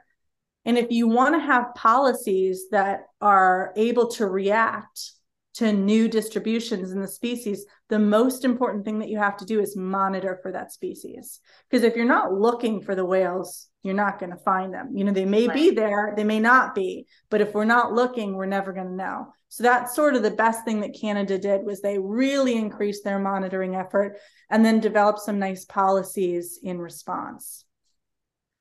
and 0.65 0.77
if 0.77 0.91
you 0.91 1.07
want 1.07 1.35
to 1.35 1.39
have 1.39 1.73
policies 1.75 2.65
that 2.71 3.05
are 3.21 3.73
able 3.75 4.07
to 4.11 4.27
react 4.27 5.13
to 5.55 5.73
new 5.73 6.07
distributions 6.07 6.91
in 6.91 7.01
the 7.01 7.07
species, 7.07 7.65
the 7.89 7.99
most 7.99 8.45
important 8.45 8.85
thing 8.85 8.99
that 8.99 9.09
you 9.09 9.17
have 9.17 9.35
to 9.37 9.45
do 9.45 9.59
is 9.59 9.75
monitor 9.75 10.39
for 10.41 10.51
that 10.51 10.71
species. 10.71 11.39
Because 11.69 11.83
if 11.83 11.95
you're 11.95 12.05
not 12.05 12.33
looking 12.33 12.81
for 12.81 12.95
the 12.95 13.05
whales, 13.05 13.67
you're 13.83 13.93
not 13.93 14.19
going 14.19 14.31
to 14.31 14.37
find 14.37 14.73
them. 14.73 14.95
You 14.95 15.05
know, 15.05 15.11
they 15.11 15.25
may 15.25 15.47
right. 15.47 15.53
be 15.53 15.71
there, 15.71 16.13
they 16.15 16.23
may 16.23 16.39
not 16.39 16.75
be, 16.75 17.07
but 17.29 17.41
if 17.41 17.53
we're 17.53 17.65
not 17.65 17.93
looking, 17.93 18.35
we're 18.35 18.45
never 18.45 18.73
going 18.73 18.87
to 18.87 18.93
know. 18.93 19.33
So 19.47 19.63
that's 19.63 19.95
sort 19.95 20.15
of 20.15 20.23
the 20.23 20.31
best 20.31 20.63
thing 20.63 20.81
that 20.81 20.97
Canada 20.99 21.37
did 21.37 21.65
was 21.65 21.81
they 21.81 21.97
really 21.97 22.55
increased 22.55 23.03
their 23.03 23.19
monitoring 23.19 23.75
effort 23.75 24.17
and 24.49 24.63
then 24.63 24.79
developed 24.79 25.19
some 25.19 25.39
nice 25.39 25.65
policies 25.65 26.59
in 26.61 26.79
response. 26.79 27.65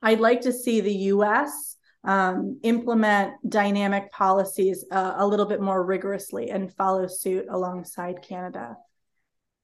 I'd 0.01 0.21
like 0.21 0.43
to 0.43 0.53
see 0.53 0.81
the 0.81 0.95
US 0.95 1.77
um, 2.09 2.59
implement 2.63 3.35
dynamic 3.47 4.11
policies 4.11 4.83
uh, 4.91 5.17
a 5.19 5.27
little 5.27 5.45
bit 5.45 5.61
more 5.61 5.85
rigorously 5.85 6.49
and 6.49 6.73
follow 6.73 7.07
suit 7.07 7.45
alongside 7.51 8.23
Canada. 8.23 8.79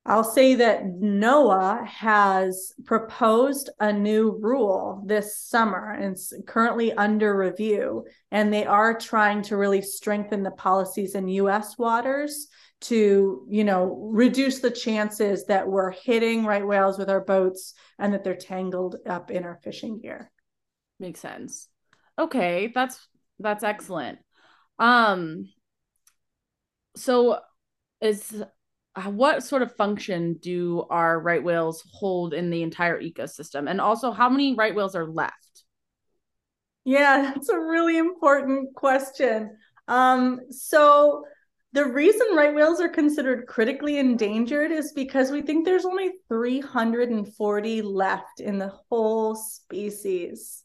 I'll 0.05 0.23
say 0.23 0.57
that 0.57 0.85
NOAA 0.85 1.87
has 1.87 2.75
proposed 2.85 3.71
a 3.81 3.91
new 3.91 4.37
rule 4.39 5.03
this 5.07 5.39
summer 5.39 5.93
and 5.93 6.13
it's 6.13 6.35
currently 6.47 6.93
under 6.93 7.35
review. 7.35 8.05
And 8.31 8.53
they 8.53 8.67
are 8.67 8.99
trying 8.99 9.41
to 9.45 9.57
really 9.57 9.81
strengthen 9.81 10.43
the 10.43 10.51
policies 10.51 11.15
in 11.15 11.29
US 11.29 11.79
waters 11.79 12.49
to, 12.83 13.47
you 13.49 13.65
know, 13.65 14.11
reduce 14.13 14.59
the 14.59 14.71
chances 14.71 15.47
that 15.47 15.67
we're 15.67 15.93
hitting 15.93 16.45
right 16.45 16.67
whales 16.67 16.99
with 16.99 17.09
our 17.09 17.23
boats 17.23 17.73
and 17.99 18.13
that 18.13 18.23
they're 18.23 18.37
tangled 18.37 18.97
up 19.07 19.31
in 19.31 19.45
our 19.45 19.59
fishing 19.65 19.99
gear. 19.99 20.31
Makes 21.01 21.21
sense 21.21 21.71
okay 22.18 22.73
that's 22.75 23.06
that's 23.38 23.64
excellent. 23.64 24.18
Um 24.78 25.49
so 26.97 27.40
is 28.00 28.44
what 29.06 29.42
sort 29.42 29.62
of 29.62 29.75
function 29.75 30.35
do 30.35 30.85
our 30.88 31.18
right 31.18 31.42
whales 31.42 31.83
hold 31.92 32.33
in 32.33 32.50
the 32.50 32.62
entire 32.62 33.00
ecosystem? 33.00 33.68
And 33.68 33.80
also 33.80 34.12
how 34.12 34.28
many 34.28 34.54
right 34.54 34.75
whales 34.75 34.94
are 34.94 35.06
left? 35.06 35.64
Yeah 36.85 37.33
that's 37.35 37.49
a 37.49 37.59
really 37.59 37.99
important 37.99 38.75
question. 38.75 39.56
Um 39.88 40.40
so 40.50 41.25
the 41.73 41.85
reason 41.85 42.37
right 42.37 42.54
whales 42.54 42.80
are 42.80 42.88
considered 42.88 43.49
critically 43.49 43.99
endangered 43.99 44.71
is 44.71 44.92
because 44.92 45.33
we 45.33 45.42
think 45.42 45.64
there's 45.64 45.85
only 45.85 46.12
340 46.28 47.83
left 47.83 48.38
in 48.38 48.59
the 48.59 48.73
whole 48.88 49.35
species 49.35 50.63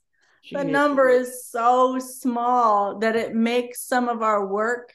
the 0.51 0.63
number 0.63 1.09
is 1.09 1.45
so 1.45 1.99
small 1.99 2.99
that 2.99 3.15
it 3.15 3.35
makes 3.35 3.81
some 3.81 4.09
of 4.09 4.21
our 4.21 4.45
work 4.45 4.93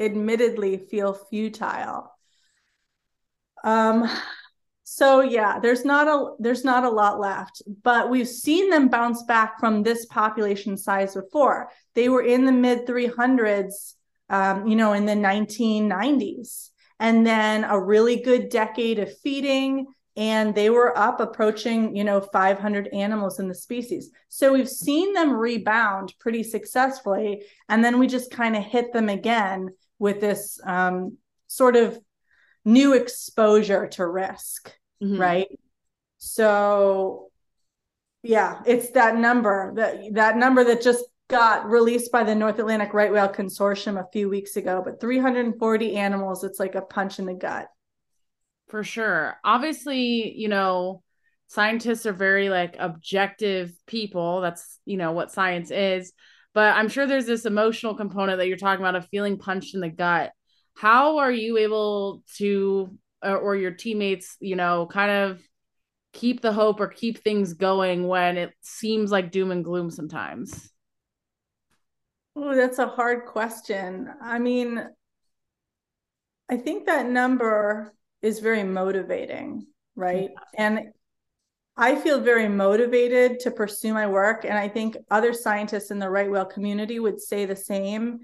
admittedly 0.00 0.76
feel 0.76 1.12
futile. 1.12 2.12
Um 3.64 4.08
so 4.90 5.20
yeah 5.20 5.58
there's 5.60 5.84
not 5.84 6.08
a 6.08 6.34
there's 6.38 6.64
not 6.64 6.82
a 6.82 6.88
lot 6.88 7.20
left 7.20 7.60
but 7.82 8.08
we've 8.08 8.26
seen 8.26 8.70
them 8.70 8.88
bounce 8.88 9.22
back 9.24 9.60
from 9.60 9.82
this 9.82 10.06
population 10.06 10.76
size 10.76 11.14
before. 11.14 11.68
They 11.94 12.08
were 12.08 12.22
in 12.22 12.46
the 12.46 12.52
mid 12.52 12.86
300s 12.86 13.94
um, 14.30 14.66
you 14.66 14.76
know 14.76 14.92
in 14.94 15.04
the 15.04 15.12
1990s 15.14 16.70
and 17.00 17.26
then 17.26 17.64
a 17.64 17.78
really 17.78 18.22
good 18.22 18.48
decade 18.48 18.98
of 18.98 19.16
feeding 19.18 19.86
and 20.18 20.54
they 20.54 20.68
were 20.68 20.98
up 20.98 21.20
approaching 21.20 21.96
you 21.96 22.04
know 22.04 22.20
500 22.20 22.88
animals 22.88 23.38
in 23.38 23.48
the 23.48 23.54
species. 23.54 24.10
So 24.28 24.52
we've 24.52 24.68
seen 24.68 25.14
them 25.14 25.32
rebound 25.32 26.12
pretty 26.18 26.42
successfully 26.42 27.44
and 27.70 27.82
then 27.82 27.98
we 27.98 28.06
just 28.06 28.30
kind 28.30 28.56
of 28.56 28.62
hit 28.62 28.92
them 28.92 29.08
again 29.08 29.70
with 29.98 30.20
this 30.20 30.60
um, 30.66 31.16
sort 31.46 31.76
of 31.76 31.98
new 32.64 32.92
exposure 32.92 33.86
to 33.86 34.06
risk 34.06 34.74
mm-hmm. 35.02 35.18
right? 35.18 35.48
So 36.18 37.28
yeah 38.22 38.60
it's 38.66 38.90
that 38.90 39.16
number 39.16 39.72
that 39.76 39.96
that 40.12 40.36
number 40.36 40.64
that 40.64 40.82
just 40.82 41.04
got 41.28 41.68
released 41.68 42.10
by 42.10 42.24
the 42.24 42.34
north 42.34 42.58
atlantic 42.58 42.92
right 42.92 43.12
whale 43.12 43.28
consortium 43.28 44.00
a 44.00 44.10
few 44.12 44.28
weeks 44.28 44.56
ago 44.56 44.82
but 44.84 45.00
340 45.00 45.96
animals 45.96 46.42
it's 46.42 46.58
like 46.58 46.74
a 46.74 46.82
punch 46.82 47.18
in 47.18 47.26
the 47.26 47.34
gut 47.34 47.68
for 48.68 48.84
sure. 48.84 49.36
Obviously, 49.44 50.34
you 50.36 50.48
know, 50.48 51.02
scientists 51.48 52.06
are 52.06 52.12
very 52.12 52.50
like 52.50 52.76
objective 52.78 53.72
people. 53.86 54.40
That's, 54.40 54.78
you 54.84 54.96
know, 54.96 55.12
what 55.12 55.32
science 55.32 55.70
is. 55.70 56.12
But 56.54 56.76
I'm 56.76 56.88
sure 56.88 57.06
there's 57.06 57.26
this 57.26 57.46
emotional 57.46 57.94
component 57.94 58.38
that 58.38 58.48
you're 58.48 58.56
talking 58.56 58.82
about 58.84 58.96
of 58.96 59.08
feeling 59.08 59.38
punched 59.38 59.74
in 59.74 59.80
the 59.80 59.88
gut. 59.88 60.32
How 60.76 61.18
are 61.18 61.32
you 61.32 61.58
able 61.58 62.22
to, 62.36 62.96
or, 63.22 63.56
your 63.56 63.72
teammates, 63.72 64.36
you 64.40 64.56
know, 64.56 64.86
kind 64.86 65.10
of 65.10 65.42
keep 66.12 66.40
the 66.40 66.52
hope 66.52 66.80
or 66.80 66.88
keep 66.88 67.18
things 67.18 67.52
going 67.52 68.06
when 68.06 68.36
it 68.38 68.52
seems 68.60 69.10
like 69.10 69.30
doom 69.30 69.50
and 69.50 69.64
gloom 69.64 69.90
sometimes? 69.90 70.70
Oh, 72.34 72.54
that's 72.54 72.78
a 72.78 72.86
hard 72.86 73.26
question. 73.26 74.08
I 74.22 74.38
mean, 74.38 74.80
I 76.48 76.56
think 76.56 76.86
that 76.86 77.06
number 77.06 77.92
is 78.22 78.40
very 78.40 78.64
motivating, 78.64 79.66
right? 79.94 80.30
Yeah. 80.32 80.66
And 80.66 80.80
I 81.76 81.94
feel 81.94 82.20
very 82.20 82.48
motivated 82.48 83.38
to 83.40 83.50
pursue 83.52 83.94
my 83.94 84.06
work. 84.06 84.44
And 84.44 84.54
I 84.58 84.68
think 84.68 84.96
other 85.10 85.32
scientists 85.32 85.90
in 85.90 85.98
the 85.98 86.10
right 86.10 86.30
whale 86.30 86.44
community 86.44 86.98
would 86.98 87.20
say 87.20 87.44
the 87.46 87.56
same 87.56 88.20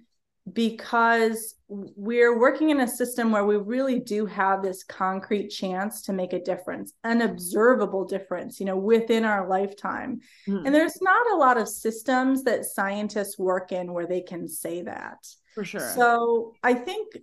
because 0.52 1.54
we're 1.68 2.38
working 2.38 2.68
in 2.68 2.80
a 2.80 2.88
system 2.88 3.32
where 3.32 3.46
we 3.46 3.56
really 3.56 3.98
do 3.98 4.26
have 4.26 4.62
this 4.62 4.84
concrete 4.84 5.48
chance 5.48 6.02
to 6.02 6.12
make 6.12 6.34
a 6.34 6.42
difference 6.42 6.92
an 7.02 7.22
observable 7.22 8.04
difference 8.04 8.60
you 8.60 8.66
know 8.66 8.76
within 8.76 9.24
our 9.24 9.48
lifetime 9.48 10.20
mm. 10.46 10.62
and 10.66 10.74
there's 10.74 11.00
not 11.00 11.32
a 11.32 11.36
lot 11.36 11.56
of 11.56 11.66
systems 11.66 12.44
that 12.44 12.66
scientists 12.66 13.38
work 13.38 13.72
in 13.72 13.94
where 13.94 14.06
they 14.06 14.20
can 14.20 14.46
say 14.46 14.82
that 14.82 15.16
for 15.54 15.64
sure 15.64 15.92
so 15.94 16.52
i 16.62 16.74
think 16.74 17.16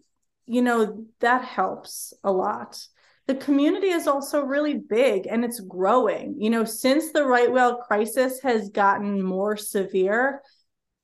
you 0.51 0.62
know 0.62 1.05
that 1.20 1.43
helps 1.43 2.13
a 2.24 2.31
lot. 2.31 2.86
The 3.27 3.36
community 3.36 3.88
is 3.88 4.08
also 4.08 4.43
really 4.43 4.74
big 4.74 5.27
and 5.27 5.46
it's 5.46 5.60
growing. 5.60 6.36
You 6.39 6.50
know 6.50 6.65
since 6.65 7.12
the 7.12 7.25
right 7.25 7.51
whale 7.51 7.77
crisis 7.77 8.41
has 8.41 8.70
gotten 8.70 9.22
more 9.24 9.58
severe 9.58 10.41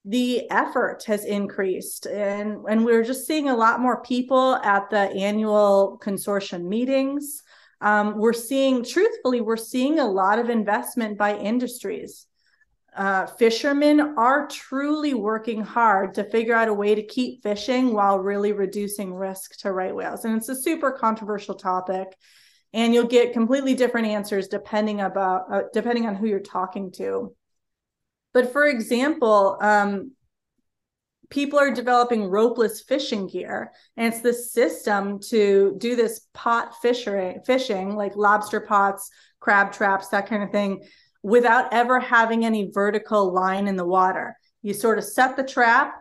the 0.05 0.49
effort 0.51 1.03
has 1.05 1.25
increased. 1.25 2.07
And 2.07 2.63
and 2.69 2.85
we're 2.85 3.03
just 3.03 3.27
seeing 3.27 3.49
a 3.49 3.55
lot 3.55 3.81
more 3.81 4.01
people 4.01 4.55
at 4.55 4.89
the 4.89 4.99
annual 4.99 5.99
consortium 6.01 6.63
meetings. 6.63 7.43
Um, 7.81 8.17
we're 8.17 8.33
seeing 8.33 8.83
truthfully 8.83 9.41
we're 9.41 9.57
seeing 9.57 9.99
a 9.99 10.09
lot 10.09 10.39
of 10.39 10.49
investment 10.49 11.17
by 11.17 11.37
industries 11.37 12.25
uh, 12.97 13.27
fishermen 13.27 14.15
are 14.17 14.47
truly 14.47 15.13
working 15.13 15.61
hard 15.61 16.15
to 16.15 16.23
figure 16.23 16.55
out 16.55 16.67
a 16.67 16.73
way 16.73 16.95
to 16.95 17.03
keep 17.03 17.43
fishing 17.43 17.93
while 17.93 18.19
really 18.19 18.51
reducing 18.51 19.13
risk 19.13 19.57
to 19.59 19.71
right 19.71 19.95
whales. 19.95 20.25
And 20.25 20.35
it's 20.35 20.49
a 20.49 20.55
super 20.55 20.91
controversial 20.91 21.55
topic 21.55 22.07
and 22.73 22.93
you'll 22.93 23.07
get 23.07 23.33
completely 23.33 23.73
different 23.73 24.07
answers 24.07 24.47
depending 24.47 25.01
about 25.01 25.43
uh, 25.51 25.61
depending 25.73 26.05
on 26.05 26.15
who 26.15 26.27
you're 26.27 26.39
talking 26.39 26.91
to. 26.93 27.35
But 28.33 28.51
for 28.51 28.65
example, 28.65 29.57
um, 29.61 30.11
people 31.29 31.59
are 31.59 31.73
developing 31.73 32.23
ropeless 32.23 32.85
fishing 32.87 33.27
gear, 33.27 33.71
and 33.95 34.13
it's 34.13 34.21
the 34.21 34.33
system 34.33 35.19
to 35.29 35.75
do 35.77 35.95
this 35.95 36.27
pot 36.33 36.73
fishing, 36.81 37.41
fishing 37.45 37.95
like 37.95 38.15
lobster 38.15 38.59
pots, 38.59 39.09
crab 39.39 39.71
traps, 39.71 40.09
that 40.09 40.27
kind 40.27 40.43
of 40.43 40.51
thing, 40.51 40.83
without 41.27 41.73
ever 41.73 41.99
having 41.99 42.45
any 42.45 42.71
vertical 42.71 43.33
line 43.33 43.67
in 43.67 43.75
the 43.75 43.85
water. 43.85 44.37
You 44.61 44.73
sort 44.73 44.97
of 44.97 45.03
set 45.03 45.35
the 45.35 45.43
trap. 45.43 45.95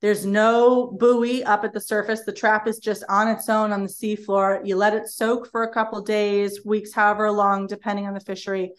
There's 0.00 0.26
no 0.26 0.88
buoy 0.98 1.44
up 1.44 1.62
at 1.62 1.72
the 1.72 1.80
surface. 1.80 2.24
The 2.24 2.32
trap 2.32 2.66
is 2.66 2.80
just 2.80 3.04
on 3.08 3.28
its 3.28 3.48
own 3.48 3.70
on 3.70 3.84
the 3.84 3.88
seafloor. 3.88 4.66
You 4.66 4.74
let 4.74 4.92
it 4.92 5.06
soak 5.06 5.48
for 5.52 5.62
a 5.62 5.72
couple 5.72 6.02
days, 6.02 6.64
weeks, 6.64 6.92
however 6.92 7.30
long, 7.30 7.68
depending 7.68 8.08
on 8.08 8.14
the 8.14 8.18
fishery. 8.18 8.72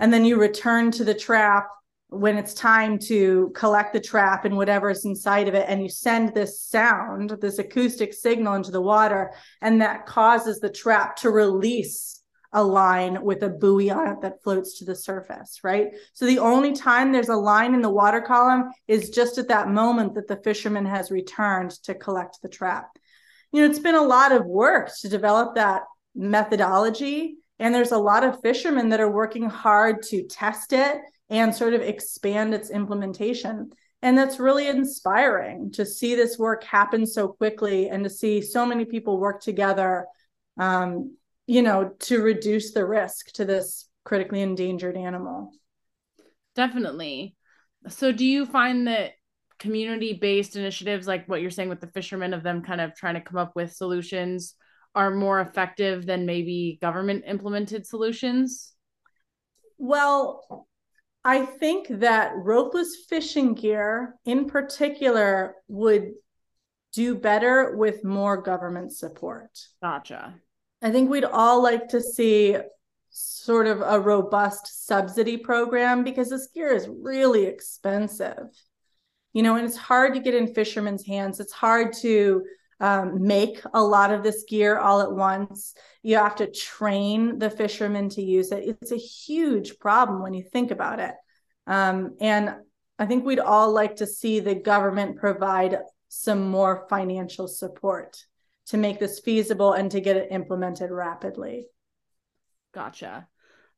And 0.00 0.12
then 0.12 0.24
you 0.24 0.36
return 0.36 0.90
to 0.90 1.04
the 1.04 1.14
trap 1.14 1.68
when 2.08 2.36
it's 2.36 2.52
time 2.52 2.98
to 2.98 3.52
collect 3.54 3.92
the 3.92 4.00
trap 4.00 4.44
and 4.44 4.56
whatever's 4.56 5.04
inside 5.04 5.46
of 5.46 5.54
it 5.54 5.66
and 5.68 5.80
you 5.80 5.88
send 5.88 6.34
this 6.34 6.60
sound 6.60 7.30
this 7.40 7.60
acoustic 7.60 8.12
signal 8.12 8.54
into 8.54 8.72
the 8.72 8.80
water 8.80 9.30
and 9.62 9.80
that 9.80 10.06
causes 10.06 10.58
the 10.58 10.68
trap 10.68 11.14
to 11.14 11.30
release 11.30 12.19
a 12.52 12.62
line 12.62 13.22
with 13.22 13.42
a 13.42 13.48
buoy 13.48 13.90
on 13.90 14.08
it 14.08 14.20
that 14.22 14.42
floats 14.42 14.78
to 14.78 14.84
the 14.84 14.94
surface 14.94 15.60
right 15.62 15.88
so 16.12 16.26
the 16.26 16.38
only 16.38 16.72
time 16.72 17.12
there's 17.12 17.28
a 17.28 17.36
line 17.36 17.74
in 17.74 17.82
the 17.82 17.88
water 17.88 18.20
column 18.20 18.70
is 18.88 19.10
just 19.10 19.38
at 19.38 19.48
that 19.48 19.68
moment 19.68 20.14
that 20.14 20.26
the 20.26 20.40
fisherman 20.42 20.84
has 20.84 21.10
returned 21.10 21.70
to 21.70 21.94
collect 21.94 22.38
the 22.42 22.48
trap 22.48 22.90
you 23.52 23.60
know 23.60 23.68
it's 23.68 23.78
been 23.78 23.94
a 23.94 24.02
lot 24.02 24.32
of 24.32 24.44
work 24.46 24.90
to 25.00 25.08
develop 25.08 25.54
that 25.54 25.82
methodology 26.14 27.36
and 27.60 27.74
there's 27.74 27.92
a 27.92 27.98
lot 27.98 28.24
of 28.24 28.40
fishermen 28.40 28.88
that 28.88 29.00
are 29.00 29.10
working 29.10 29.48
hard 29.48 30.02
to 30.04 30.22
test 30.22 30.72
it 30.72 30.98
and 31.28 31.54
sort 31.54 31.74
of 31.74 31.82
expand 31.82 32.54
its 32.54 32.70
implementation. 32.70 33.70
And 34.02 34.16
that's 34.16 34.40
really 34.40 34.66
inspiring 34.66 35.70
to 35.72 35.84
see 35.84 36.14
this 36.14 36.38
work 36.38 36.64
happen 36.64 37.06
so 37.06 37.28
quickly 37.28 37.90
and 37.90 38.02
to 38.04 38.10
see 38.10 38.40
so 38.40 38.64
many 38.64 38.86
people 38.86 39.18
work 39.18 39.42
together, 39.42 40.06
um, 40.58 41.16
you 41.46 41.62
know, 41.62 41.92
to 42.00 42.22
reduce 42.22 42.72
the 42.72 42.84
risk 42.84 43.32
to 43.32 43.44
this 43.44 43.88
critically 44.04 44.42
endangered 44.42 44.96
animal. 44.96 45.52
Definitely. 46.54 47.36
So, 47.88 48.12
do 48.12 48.24
you 48.24 48.46
find 48.46 48.86
that 48.86 49.12
community 49.58 50.14
based 50.14 50.56
initiatives, 50.56 51.06
like 51.06 51.28
what 51.28 51.40
you're 51.40 51.50
saying 51.50 51.68
with 51.68 51.80
the 51.80 51.86
fishermen, 51.88 52.34
of 52.34 52.42
them 52.42 52.62
kind 52.62 52.80
of 52.80 52.94
trying 52.94 53.14
to 53.14 53.20
come 53.20 53.38
up 53.38 53.52
with 53.54 53.72
solutions, 53.72 54.54
are 54.94 55.10
more 55.10 55.40
effective 55.40 56.06
than 56.06 56.26
maybe 56.26 56.78
government 56.80 57.24
implemented 57.26 57.86
solutions? 57.86 58.72
Well, 59.78 60.66
I 61.24 61.44
think 61.44 61.86
that 61.88 62.32
ropeless 62.34 62.88
fishing 63.08 63.54
gear 63.54 64.14
in 64.24 64.46
particular 64.46 65.54
would 65.68 66.12
do 66.92 67.14
better 67.14 67.76
with 67.76 68.04
more 68.04 68.42
government 68.42 68.92
support. 68.92 69.50
Gotcha. 69.82 70.34
I 70.82 70.90
think 70.90 71.10
we'd 71.10 71.24
all 71.24 71.62
like 71.62 71.88
to 71.88 72.00
see 72.00 72.56
sort 73.10 73.66
of 73.66 73.80
a 73.80 74.00
robust 74.00 74.86
subsidy 74.86 75.36
program 75.36 76.04
because 76.04 76.30
this 76.30 76.48
gear 76.54 76.72
is 76.72 76.88
really 76.88 77.44
expensive. 77.44 78.48
You 79.32 79.42
know, 79.42 79.56
and 79.56 79.66
it's 79.66 79.76
hard 79.76 80.14
to 80.14 80.20
get 80.20 80.34
in 80.34 80.54
fishermen's 80.54 81.06
hands. 81.06 81.38
It's 81.38 81.52
hard 81.52 81.92
to 82.00 82.44
um, 82.80 83.26
make 83.26 83.60
a 83.74 83.82
lot 83.82 84.12
of 84.12 84.22
this 84.22 84.44
gear 84.48 84.78
all 84.78 85.02
at 85.02 85.12
once. 85.12 85.74
You 86.02 86.16
have 86.16 86.36
to 86.36 86.50
train 86.50 87.38
the 87.38 87.50
fishermen 87.50 88.08
to 88.10 88.22
use 88.22 88.50
it. 88.50 88.76
It's 88.80 88.92
a 88.92 88.96
huge 88.96 89.78
problem 89.78 90.22
when 90.22 90.34
you 90.34 90.42
think 90.42 90.70
about 90.70 90.98
it. 90.98 91.14
Um, 91.66 92.16
and 92.20 92.54
I 92.98 93.06
think 93.06 93.24
we'd 93.24 93.38
all 93.38 93.70
like 93.72 93.96
to 93.96 94.06
see 94.06 94.40
the 94.40 94.54
government 94.54 95.18
provide 95.18 95.78
some 96.08 96.50
more 96.50 96.86
financial 96.88 97.46
support 97.46 98.24
to 98.70 98.76
make 98.76 98.98
this 98.98 99.20
feasible 99.20 99.72
and 99.72 99.90
to 99.90 100.00
get 100.00 100.16
it 100.16 100.28
implemented 100.30 100.90
rapidly. 100.90 101.66
Gotcha. 102.72 103.28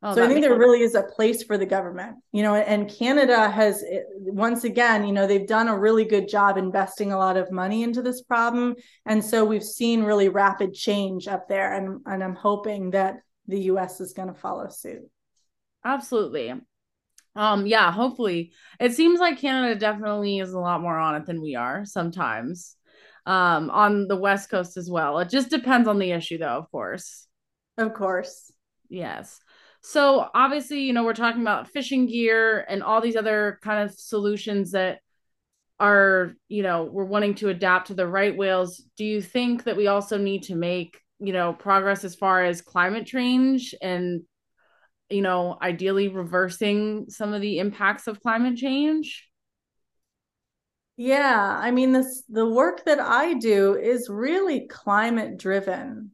Oh, 0.05 0.16
so 0.16 0.24
I 0.24 0.26
think 0.26 0.40
there 0.40 0.59
really 0.59 0.83
is 0.83 0.96
a 0.96 1.05
place 1.05 1.44
for 1.44 1.57
the 1.57 1.64
government, 1.64 2.16
you 2.33 2.42
know, 2.42 2.57
and 2.57 2.90
Canada 2.90 3.48
has 3.48 3.85
once 4.16 4.64
again, 4.64 5.07
you 5.07 5.12
know, 5.12 5.28
they've 5.28 5.46
done 5.46 5.68
a 5.68 5.78
really 5.78 6.05
good 6.05 6.28
job 6.28 6.59
investing 6.59 7.12
a 7.12 7.16
lot 7.16 7.37
of 7.37 7.52
money 7.52 7.85
into 7.85 8.02
this 8.02 8.20
problem. 8.20 8.74
And 9.07 9.24
so 9.24 9.44
we've 9.44 9.62
seen 9.62 10.02
really 10.02 10.28
rapid 10.28 10.74
change 10.74 11.28
up 11.28 11.48
there. 11.48 11.72
And, 11.72 12.00
and 12.05 12.22
I'm 12.22 12.35
hoping 12.35 12.90
that 12.90 13.18
the 13.46 13.61
US 13.61 14.00
is 14.00 14.12
going 14.12 14.26
to 14.26 14.35
follow 14.35 14.68
suit. 14.70 15.09
Absolutely. 15.85 16.52
Um, 17.37 17.66
yeah, 17.66 17.92
hopefully. 17.92 18.50
It 18.81 18.94
seems 18.94 19.20
like 19.20 19.38
Canada 19.38 19.78
definitely 19.78 20.40
is 20.40 20.52
a 20.52 20.59
lot 20.59 20.83
more 20.83 20.98
on 20.98 21.14
it 21.14 21.26
than 21.26 21.40
we 21.40 21.55
are 21.55 21.85
sometimes. 21.85 22.76
Um, 23.25 23.71
on 23.71 24.09
the 24.09 24.17
West 24.17 24.51
Coast 24.51 24.77
as 24.77 24.91
well. 24.91 25.21
It 25.21 25.29
just 25.29 25.49
depends 25.49 25.87
on 25.87 26.01
the 26.01 26.11
issue 26.11 26.39
though, 26.39 26.59
of 26.59 26.69
course. 26.73 27.29
Of 27.79 27.95
course. 27.95 28.51
Yes. 28.89 29.39
So 29.81 30.29
obviously, 30.35 30.83
you 30.83 30.93
know, 30.93 31.05
we're 31.05 31.15
talking 31.15 31.41
about 31.43 31.69
fishing 31.69 32.07
gear 32.07 32.65
and 32.69 32.83
all 32.83 33.01
these 33.01 33.17
other 33.17 33.59
kind 33.63 33.85
of 33.85 33.95
solutions 33.95 34.73
that 34.73 34.99
are, 35.79 36.35
you 36.49 36.63
know, 36.63 36.85
we're 36.85 37.05
wanting 37.05 37.35
to 37.37 37.49
adapt 37.49 37.89
to 37.89 37.95
the 37.95 38.07
right 38.07 38.37
whales. 38.37 38.83
Do 38.97 39.05
you 39.05 39.21
think 39.21 39.65
that 39.65 39.77
we 39.77 39.89
also 39.89 40.19
need 40.19 40.45
to 40.45 40.55
make, 40.55 41.01
you 41.19 41.33
know, 41.33 41.53
progress 41.53 42.05
as 42.05 42.15
far 42.15 42.45
as 42.45 42.61
climate 42.61 43.07
change 43.07 43.75
and, 43.83 44.23
you 45.11 45.23
know, 45.23 45.59
ideally 45.61 46.09
reversing 46.09 47.07
some 47.09 47.33
of 47.33 47.41
the 47.41 47.59
impacts 47.59 48.07
of 48.07 48.21
climate 48.21 48.57
change? 48.57 49.29
Yeah, 50.96 51.59
I 51.59 51.70
mean 51.70 51.92
this 51.92 52.22
the 52.28 52.48
work 52.48 52.85
that 52.85 53.00
I 53.00 53.35
do 53.35 53.76
is 53.76 54.09
really 54.09 54.66
climate 54.68 55.38
driven. 55.38 56.12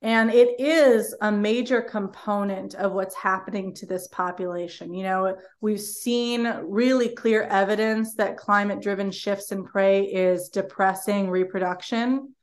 And 0.00 0.30
it 0.32 0.58
is 0.58 1.14
a 1.20 1.30
major 1.30 1.80
component 1.80 2.74
of 2.74 2.92
what's 2.92 3.14
happening 3.14 3.72
to 3.74 3.86
this 3.86 4.08
population. 4.08 4.94
You 4.94 5.04
know, 5.04 5.36
we've 5.60 5.80
seen 5.80 6.52
really 6.64 7.10
clear 7.10 7.44
evidence 7.44 8.16
that 8.16 8.36
climate 8.36 8.82
driven 8.82 9.12
shifts 9.12 9.52
in 9.52 9.64
prey 9.64 10.02
is 10.06 10.48
depressing 10.48 11.30
reproduction. 11.30 12.34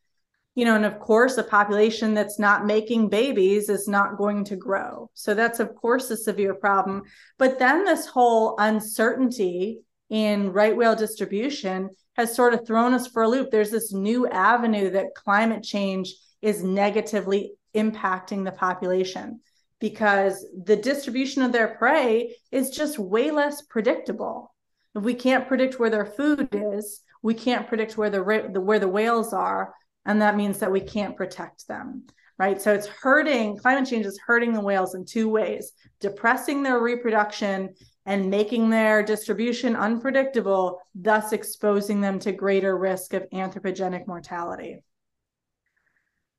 You 0.55 0.65
know, 0.65 0.75
and 0.75 0.85
of 0.85 0.99
course, 0.99 1.37
a 1.37 1.43
population 1.43 2.13
that's 2.13 2.39
not 2.39 2.65
making 2.65 3.09
babies 3.09 3.67
is 3.67 3.89
not 3.89 4.17
going 4.17 4.45
to 4.45 4.55
grow. 4.55 5.09
So 5.13 5.33
that's, 5.33 5.59
of 5.59 5.75
course, 5.75 6.09
a 6.11 6.17
severe 6.17 6.53
problem. 6.53 7.03
But 7.37 7.59
then 7.59 7.83
this 7.83 8.05
whole 8.05 8.55
uncertainty 8.57 9.81
in 10.09 10.51
right 10.51 10.75
whale 10.75 10.95
distribution 10.95 11.89
has 12.15 12.35
sort 12.35 12.53
of 12.53 12.65
thrown 12.65 12.93
us 12.93 13.07
for 13.07 13.23
a 13.23 13.27
loop. 13.27 13.51
There's 13.51 13.71
this 13.71 13.93
new 13.93 14.27
avenue 14.27 14.89
that 14.91 15.15
climate 15.15 15.63
change 15.63 16.13
is 16.41 16.63
negatively 16.63 17.53
impacting 17.75 18.43
the 18.43 18.51
population 18.51 19.39
because 19.79 20.45
the 20.65 20.75
distribution 20.75 21.41
of 21.43 21.51
their 21.51 21.75
prey 21.75 22.35
is 22.51 22.71
just 22.71 22.99
way 22.99 23.31
less 23.31 23.61
predictable. 23.61 24.53
If 24.95 25.03
we 25.03 25.13
can't 25.13 25.47
predict 25.47 25.79
where 25.79 25.89
their 25.89 26.05
food 26.05 26.49
is, 26.51 27.01
we 27.21 27.33
can't 27.33 27.67
predict 27.67 27.97
where 27.97 28.09
the, 28.09 28.21
where 28.21 28.79
the 28.79 28.87
whales 28.87 29.33
are, 29.33 29.73
and 30.05 30.21
that 30.21 30.35
means 30.35 30.59
that 30.59 30.71
we 30.71 30.81
can't 30.81 31.15
protect 31.15 31.67
them 31.67 32.05
right? 32.39 32.61
So 32.61 32.73
it's 32.73 32.87
hurting, 32.87 33.57
climate 33.57 33.87
change 33.87 34.05
is 34.05 34.19
hurting 34.25 34.53
the 34.53 34.61
whales 34.61 34.95
in 34.95 35.05
two 35.05 35.29
ways 35.29 35.73
depressing 35.99 36.63
their 36.63 36.79
reproduction 36.79 37.75
and 38.09 38.31
making 38.31 38.71
their 38.71 39.03
distribution 39.03 39.75
unpredictable, 39.75 40.81
thus 40.95 41.31
exposing 41.31 42.01
them 42.01 42.17
to 42.17 42.31
greater 42.31 42.75
risk 42.75 43.13
of 43.13 43.29
anthropogenic 43.29 44.07
mortality. 44.07 44.83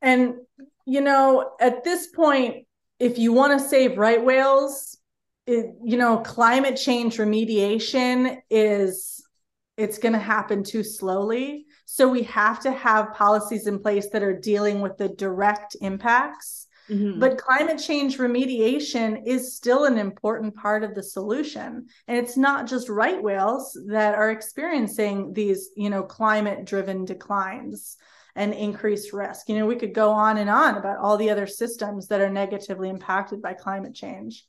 And, 0.02 0.34
you 0.84 1.00
know, 1.00 1.52
at 1.60 1.84
this 1.84 2.08
point, 2.08 2.66
if 2.98 3.18
you 3.18 3.32
want 3.32 3.56
to 3.56 3.68
save 3.68 3.98
right 3.98 4.22
whales, 4.22 4.98
it, 5.46 5.66
you 5.84 5.96
know, 5.96 6.18
climate 6.18 6.74
change 6.76 7.18
remediation 7.18 8.38
is 8.50 9.24
it's 9.76 9.98
going 9.98 10.14
to 10.14 10.18
happen 10.18 10.64
too 10.64 10.82
slowly. 10.82 11.66
So 11.84 12.08
we 12.08 12.24
have 12.24 12.58
to 12.62 12.72
have 12.72 13.14
policies 13.14 13.68
in 13.68 13.78
place 13.78 14.08
that 14.10 14.24
are 14.24 14.36
dealing 14.36 14.80
with 14.80 14.96
the 14.96 15.08
direct 15.08 15.76
impacts. 15.80 16.66
Mm-hmm. 16.90 17.20
But 17.20 17.38
climate 17.38 17.78
change 17.78 18.18
remediation 18.18 19.22
is 19.24 19.54
still 19.54 19.84
an 19.84 19.96
important 19.96 20.56
part 20.56 20.82
of 20.82 20.94
the 20.94 21.02
solution. 21.02 21.86
And 22.08 22.18
it's 22.18 22.36
not 22.36 22.66
just 22.66 22.88
right 22.88 23.22
whales 23.22 23.78
that 23.88 24.14
are 24.14 24.30
experiencing 24.30 25.32
these, 25.32 25.70
you 25.76 25.88
know, 25.88 26.02
climate 26.02 26.64
driven 26.64 27.04
declines 27.04 27.96
and 28.34 28.52
increased 28.52 29.12
risk. 29.12 29.48
You 29.48 29.58
know, 29.58 29.66
we 29.66 29.76
could 29.76 29.94
go 29.94 30.10
on 30.10 30.38
and 30.38 30.50
on 30.50 30.76
about 30.76 30.98
all 30.98 31.16
the 31.16 31.30
other 31.30 31.46
systems 31.46 32.08
that 32.08 32.20
are 32.20 32.30
negatively 32.30 32.88
impacted 32.88 33.40
by 33.40 33.54
climate 33.54 33.94
change. 33.94 34.44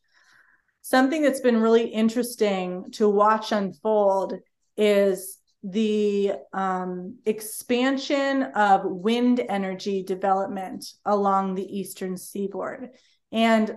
Something 0.81 1.21
that's 1.21 1.41
been 1.41 1.61
really 1.61 1.85
interesting 1.85 2.91
to 2.93 3.07
watch 3.07 3.51
unfold 3.51 4.33
is 4.77 5.37
the 5.63 6.33
um, 6.53 7.17
expansion 7.25 8.43
of 8.43 8.81
wind 8.83 9.39
energy 9.47 10.03
development 10.03 10.85
along 11.05 11.55
the 11.55 11.79
eastern 11.79 12.17
seaboard. 12.17 12.89
And 13.31 13.75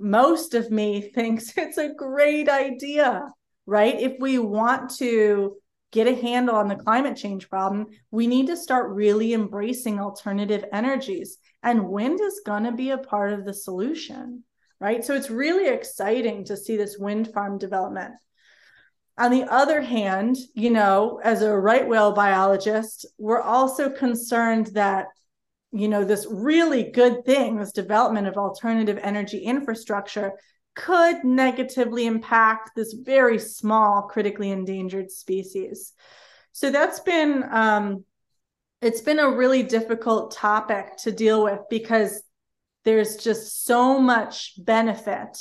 most 0.00 0.54
of 0.54 0.70
me 0.70 1.00
thinks 1.14 1.56
it's 1.56 1.78
a 1.78 1.94
great 1.94 2.48
idea, 2.48 3.28
right? 3.66 4.00
If 4.00 4.14
we 4.18 4.38
want 4.38 4.96
to 4.96 5.56
get 5.92 6.08
a 6.08 6.14
handle 6.14 6.56
on 6.56 6.66
the 6.66 6.74
climate 6.74 7.16
change 7.16 7.48
problem, 7.48 7.86
we 8.10 8.26
need 8.26 8.48
to 8.48 8.56
start 8.56 8.90
really 8.90 9.32
embracing 9.32 10.00
alternative 10.00 10.64
energies. 10.72 11.38
And 11.62 11.88
wind 11.88 12.20
is 12.20 12.42
going 12.44 12.64
to 12.64 12.72
be 12.72 12.90
a 12.90 12.98
part 12.98 13.32
of 13.32 13.44
the 13.44 13.54
solution, 13.54 14.42
right? 14.80 15.04
So 15.04 15.14
it's 15.14 15.30
really 15.30 15.68
exciting 15.68 16.44
to 16.46 16.56
see 16.56 16.76
this 16.76 16.98
wind 16.98 17.32
farm 17.32 17.58
development. 17.58 18.14
On 19.16 19.30
the 19.30 19.44
other 19.44 19.80
hand, 19.80 20.36
you 20.54 20.70
know, 20.70 21.20
as 21.22 21.42
a 21.42 21.56
right 21.56 21.86
whale 21.86 22.12
biologist, 22.12 23.06
we're 23.16 23.40
also 23.40 23.88
concerned 23.88 24.68
that, 24.74 25.06
you 25.70 25.88
know, 25.88 26.04
this 26.04 26.26
really 26.28 26.90
good 26.90 27.24
thing, 27.24 27.58
this 27.58 27.72
development 27.72 28.26
of 28.26 28.36
alternative 28.36 28.98
energy 29.00 29.38
infrastructure, 29.38 30.32
could 30.74 31.24
negatively 31.24 32.06
impact 32.06 32.70
this 32.74 32.92
very 32.92 33.38
small, 33.38 34.02
critically 34.02 34.50
endangered 34.50 35.10
species. 35.10 35.92
So 36.50 36.70
that's 36.70 37.00
been 37.00 37.44
um, 37.50 38.04
it's 38.80 39.00
been 39.00 39.18
a 39.18 39.30
really 39.30 39.62
difficult 39.62 40.32
topic 40.32 40.96
to 40.98 41.12
deal 41.12 41.42
with 41.42 41.60
because 41.70 42.22
there's 42.84 43.16
just 43.16 43.64
so 43.64 43.98
much 43.98 44.52
benefit 44.62 45.38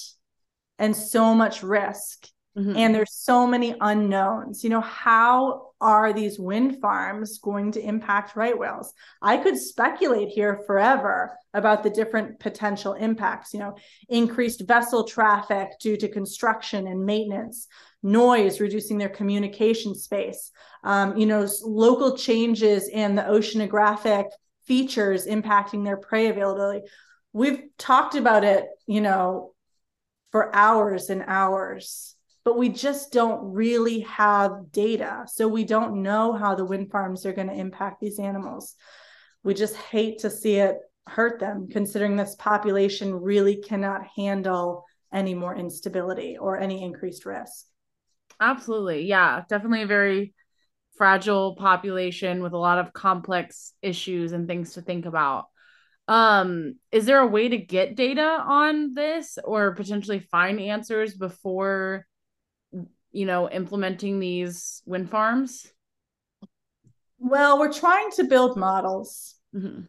and 0.79 0.95
so 0.95 1.35
much 1.35 1.61
risk 1.61 2.27
Mm-hmm. 2.57 2.77
And 2.77 2.93
there's 2.93 3.13
so 3.13 3.47
many 3.47 3.75
unknowns. 3.81 4.63
You 4.63 4.69
know, 4.69 4.81
how 4.81 5.71
are 5.81 6.13
these 6.13 6.37
wind 6.37 6.79
farms 6.79 7.39
going 7.39 7.71
to 7.71 7.81
impact 7.81 8.35
right 8.35 8.57
whales? 8.57 8.93
I 9.21 9.37
could 9.37 9.57
speculate 9.57 10.29
here 10.29 10.61
forever 10.67 11.35
about 11.55 11.81
the 11.81 11.89
different 11.89 12.39
potential 12.39 12.93
impacts, 12.93 13.53
you 13.53 13.59
know, 13.59 13.75
increased 14.07 14.67
vessel 14.67 15.03
traffic 15.03 15.69
due 15.79 15.97
to 15.97 16.07
construction 16.07 16.85
and 16.85 17.03
maintenance, 17.03 17.67
noise 18.03 18.59
reducing 18.59 18.99
their 18.99 19.09
communication 19.09 19.95
space, 19.95 20.51
um, 20.83 21.17
you 21.17 21.25
know, 21.25 21.47
local 21.63 22.15
changes 22.15 22.87
in 22.87 23.15
the 23.15 23.23
oceanographic 23.23 24.25
features 24.65 25.25
impacting 25.25 25.83
their 25.83 25.97
prey 25.97 26.27
availability. 26.27 26.85
We've 27.33 27.63
talked 27.79 28.13
about 28.13 28.43
it, 28.43 28.67
you 28.85 29.01
know, 29.01 29.53
for 30.31 30.55
hours 30.55 31.09
and 31.09 31.23
hours 31.25 32.12
but 32.43 32.57
we 32.57 32.69
just 32.69 33.11
don't 33.11 33.53
really 33.53 34.01
have 34.01 34.71
data. 34.71 35.25
So 35.27 35.47
we 35.47 35.63
don't 35.63 36.01
know 36.01 36.33
how 36.33 36.55
the 36.55 36.65
wind 36.65 36.91
farms 36.91 37.25
are 37.25 37.33
going 37.33 37.47
to 37.47 37.53
impact 37.53 38.01
these 38.01 38.19
animals. 38.19 38.75
We 39.43 39.53
just 39.53 39.75
hate 39.75 40.19
to 40.19 40.29
see 40.29 40.55
it 40.55 40.77
hurt 41.07 41.39
them, 41.39 41.67
considering 41.69 42.15
this 42.15 42.35
population 42.35 43.13
really 43.13 43.57
cannot 43.57 44.07
handle 44.15 44.85
any 45.13 45.33
more 45.33 45.55
instability 45.55 46.37
or 46.37 46.59
any 46.59 46.83
increased 46.83 47.25
risk. 47.25 47.65
Absolutely. 48.39 49.05
Yeah, 49.05 49.43
definitely 49.47 49.83
a 49.83 49.87
very 49.87 50.33
fragile 50.97 51.55
population 51.55 52.43
with 52.43 52.53
a 52.53 52.57
lot 52.57 52.79
of 52.79 52.93
complex 52.93 53.73
issues 53.81 54.31
and 54.31 54.47
things 54.47 54.73
to 54.73 54.81
think 54.81 55.05
about 55.05 55.45
um 56.09 56.75
is 56.91 57.05
there 57.05 57.19
a 57.19 57.27
way 57.27 57.47
to 57.47 57.57
get 57.57 57.95
data 57.95 58.21
on 58.45 58.93
this 58.93 59.37
or 59.43 59.73
potentially 59.73 60.19
find 60.19 60.59
answers 60.59 61.13
before 61.15 62.05
you 63.13 63.25
know, 63.25 63.49
implementing 63.49 64.19
these 64.19 64.81
wind 64.85 65.09
farms? 65.09 65.71
Well, 67.19 67.57
we're 67.57 67.71
trying 67.71 68.11
to 68.11 68.25
build 68.25 68.57
models. 68.57 69.35
Mm-hmm. 69.55 69.83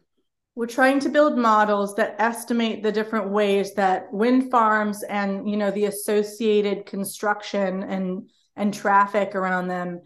We're 0.55 0.67
trying 0.67 1.01
to 1.01 1.09
build 1.09 1.37
models 1.37 1.95
that 1.95 2.15
estimate 2.17 2.81
the 2.81 2.91
different 2.91 3.29
ways 3.29 3.73
that 3.73 4.13
wind 4.13 4.49
farms 4.49 5.03
and 5.03 5.49
you 5.49 5.57
know 5.57 5.69
the 5.69 5.85
associated 5.85 6.85
construction 6.85 7.83
and 7.83 8.29
and 8.55 8.73
traffic 8.73 9.35
around 9.35 9.67
them 9.67 9.99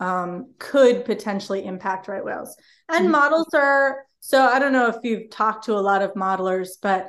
um, 0.00 0.52
could 0.58 1.06
potentially 1.06 1.64
impact 1.64 2.06
right 2.06 2.22
whales. 2.22 2.54
And 2.90 3.04
mm-hmm. 3.04 3.12
models 3.12 3.54
are 3.54 4.04
so 4.20 4.42
I 4.42 4.58
don't 4.58 4.72
know 4.72 4.88
if 4.88 4.96
you've 5.02 5.30
talked 5.30 5.64
to 5.66 5.74
a 5.74 5.80
lot 5.80 6.02
of 6.02 6.12
modelers, 6.12 6.72
but 6.82 7.08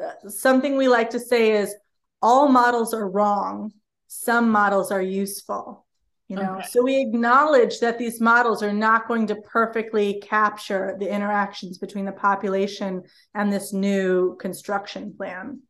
uh, 0.00 0.28
something 0.28 0.76
we 0.76 0.86
like 0.86 1.10
to 1.10 1.20
say 1.20 1.52
is 1.52 1.74
all 2.22 2.46
models 2.48 2.94
are 2.94 3.08
wrong 3.08 3.72
some 4.12 4.50
models 4.50 4.90
are 4.90 5.00
useful 5.00 5.86
you 6.26 6.34
know 6.34 6.56
okay. 6.56 6.66
so 6.68 6.82
we 6.82 7.00
acknowledge 7.00 7.78
that 7.78 7.96
these 7.96 8.20
models 8.20 8.60
are 8.60 8.72
not 8.72 9.06
going 9.06 9.24
to 9.24 9.36
perfectly 9.36 10.20
capture 10.20 10.96
the 10.98 11.08
interactions 11.08 11.78
between 11.78 12.04
the 12.04 12.10
population 12.10 13.04
and 13.36 13.52
this 13.52 13.72
new 13.72 14.36
construction 14.40 15.14
plan 15.16 15.60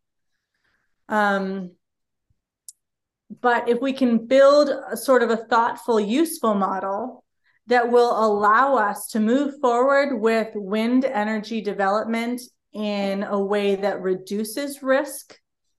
um, 1.11 1.73
but 3.43 3.69
if 3.69 3.79
we 3.83 3.93
can 3.93 4.27
build 4.27 4.71
a 4.91 4.97
sort 4.97 5.23
of 5.23 5.29
a 5.29 5.37
thoughtful 5.37 6.01
useful 6.01 6.55
model 6.55 7.23
that 7.67 7.91
will 7.91 8.25
allow 8.25 8.75
us 8.77 9.09
to 9.09 9.21
move 9.21 9.61
forward 9.61 10.19
with 10.19 10.49
wind 10.55 11.05
energy 11.05 11.61
development 11.61 12.41
in 12.73 13.23
a 13.23 13.39
way 13.39 13.77
that 13.77 14.01
reduces 14.01 14.83
risk 14.83 15.39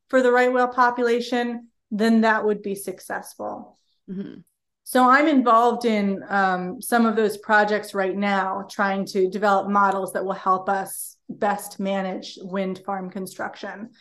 for 0.10 0.22
the 0.22 0.32
right 0.32 0.54
whale 0.54 0.68
population 0.68 1.71
then 1.92 2.22
that 2.22 2.46
would 2.46 2.62
be 2.62 2.76
successful. 2.76 3.78
Mm-hmm. 4.10 4.40
So 4.84 5.08
I'm 5.08 5.28
involved 5.28 5.86
in 5.86 6.24
um, 6.28 6.82
some 6.82 7.06
of 7.06 7.16
those 7.16 7.38
projects 7.38 7.94
right 7.94 8.16
now, 8.16 8.66
trying 8.70 9.06
to 9.08 9.30
develop 9.30 9.70
models 9.70 10.14
that 10.14 10.26
will 10.26 10.34
help 10.34 10.68
us 10.68 11.18
best 11.30 11.80
manage 11.80 12.38
wind 12.42 12.80
farm 12.86 13.10
construction. 13.10 13.92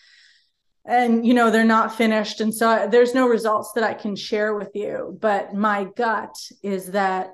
And 0.86 1.26
you 1.26 1.34
know 1.34 1.50
they're 1.50 1.64
not 1.64 1.94
finished, 1.94 2.40
and 2.40 2.54
so 2.54 2.88
there's 2.90 3.14
no 3.14 3.28
results 3.28 3.72
that 3.74 3.84
I 3.84 3.92
can 3.92 4.16
share 4.16 4.54
with 4.54 4.70
you. 4.74 5.16
But 5.20 5.54
my 5.54 5.84
gut 5.96 6.34
is 6.62 6.92
that 6.92 7.32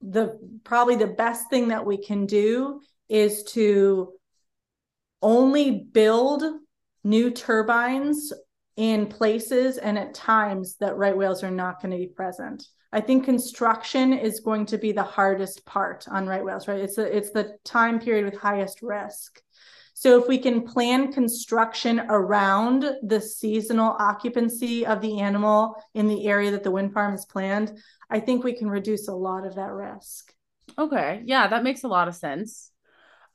the 0.00 0.38
probably 0.64 0.96
the 0.96 1.06
best 1.06 1.50
thing 1.50 1.68
that 1.68 1.84
we 1.84 1.98
can 1.98 2.24
do 2.24 2.80
is 3.08 3.44
to 3.52 4.14
only 5.20 5.70
build 5.70 6.42
new 7.04 7.30
turbines 7.30 8.32
in 8.76 9.06
places 9.06 9.78
and 9.78 9.98
at 9.98 10.14
times 10.14 10.76
that 10.80 10.96
right 10.96 11.16
whales 11.16 11.44
are 11.44 11.50
not 11.50 11.80
going 11.80 11.92
to 11.92 11.98
be 11.98 12.08
present. 12.08 12.66
I 12.92 13.00
think 13.00 13.24
construction 13.24 14.12
is 14.12 14.40
going 14.40 14.66
to 14.66 14.78
be 14.78 14.92
the 14.92 15.02
hardest 15.02 15.64
part 15.66 16.06
on 16.08 16.26
right 16.26 16.44
whales, 16.44 16.68
right? 16.68 16.80
It's 16.80 16.96
the, 16.96 17.16
it's 17.16 17.30
the 17.30 17.56
time 17.64 17.98
period 17.98 18.24
with 18.24 18.40
highest 18.40 18.82
risk. 18.82 19.40
So 19.94 20.20
if 20.20 20.28
we 20.28 20.38
can 20.38 20.62
plan 20.62 21.12
construction 21.12 22.00
around 22.08 22.84
the 23.02 23.20
seasonal 23.20 23.96
occupancy 23.98 24.84
of 24.84 25.00
the 25.00 25.20
animal 25.20 25.76
in 25.94 26.08
the 26.08 26.26
area 26.26 26.50
that 26.50 26.64
the 26.64 26.70
wind 26.70 26.92
farm 26.92 27.14
is 27.14 27.24
planned, 27.24 27.78
I 28.10 28.20
think 28.20 28.42
we 28.42 28.56
can 28.56 28.68
reduce 28.68 29.08
a 29.08 29.14
lot 29.14 29.46
of 29.46 29.54
that 29.54 29.72
risk. 29.72 30.32
Okay. 30.76 31.22
Yeah, 31.24 31.46
that 31.46 31.62
makes 31.62 31.84
a 31.84 31.88
lot 31.88 32.08
of 32.08 32.16
sense. 32.16 32.70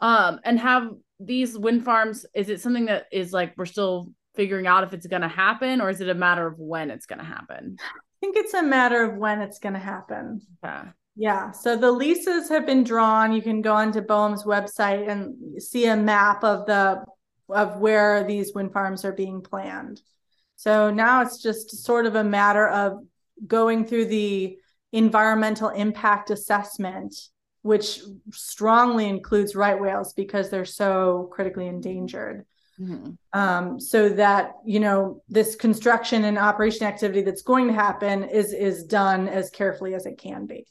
Um, 0.02 0.40
and 0.44 0.60
have 0.60 0.90
these 1.20 1.58
wind 1.58 1.86
farms, 1.86 2.26
is 2.34 2.50
it 2.50 2.62
something 2.62 2.86
that 2.86 3.06
is 3.12 3.34
like 3.34 3.54
we're 3.58 3.66
still 3.66 4.12
figuring 4.40 4.68
out 4.68 4.86
if 4.86 4.94
it's 4.94 5.06
going 5.06 5.22
to 5.22 5.28
happen 5.28 5.82
or 5.82 5.90
is 5.90 6.00
it 6.00 6.08
a 6.08 6.14
matter 6.14 6.48
of 6.48 6.58
when 6.58 6.90
it's 6.90 7.06
going 7.06 7.20
to 7.20 7.26
happen? 7.26 7.76
I 7.78 8.16
think 8.22 8.38
it's 8.38 8.54
a 8.54 8.64
matter 8.64 9.04
of 9.04 9.18
when 9.18 9.42
it's 9.42 9.60
going 9.60 9.74
to 9.74 9.80
happen. 9.80 10.40
Yeah. 10.64 10.86
Yeah. 11.18 11.52
So 11.52 11.76
the 11.76 11.92
leases 11.92 12.48
have 12.48 12.66
been 12.66 12.86
drawn. 12.86 13.34
You 13.34 13.42
can 13.42 13.62
go 13.62 13.74
onto 13.74 14.00
BOEM's 14.00 14.46
website 14.46 15.10
and 15.10 15.62
see 15.62 15.88
a 15.88 15.98
map 15.98 16.46
of 16.46 16.66
the 16.68 17.04
of 17.50 17.80
where 17.80 18.24
these 18.24 18.54
wind 18.54 18.72
farms 18.72 19.04
are 19.04 19.12
being 19.12 19.42
planned. 19.42 20.02
So 20.56 20.90
now 20.90 21.22
it's 21.22 21.42
just 21.42 21.84
sort 21.84 22.06
of 22.06 22.16
a 22.16 22.24
matter 22.24 22.70
of 22.70 23.04
going 23.46 23.84
through 23.84 24.06
the 24.06 24.58
environmental 24.94 25.68
impact 25.68 26.30
assessment, 26.30 27.14
which 27.64 28.00
strongly 28.32 29.10
includes 29.10 29.54
right 29.54 29.82
whales 29.82 30.14
because 30.14 30.50
they're 30.50 30.64
so 30.64 31.28
critically 31.34 31.68
endangered. 31.68 32.46
Mm-hmm. 32.80 33.12
Um, 33.38 33.80
so 33.80 34.10
that 34.10 34.54
you 34.66 34.80
know 34.80 35.22
this 35.28 35.56
construction 35.56 36.24
and 36.24 36.38
operation 36.38 36.88
activity 36.88 37.22
that's 37.22 37.42
going 37.42 37.68
to 37.68 37.74
happen 37.74 38.24
is 38.24 38.54
is 38.54 38.86
done 38.86 39.28
as 39.28 39.50
carefully 39.50 39.94
as 39.96 40.06
it 40.06 40.18
can 40.18 40.46
be. 40.46 40.66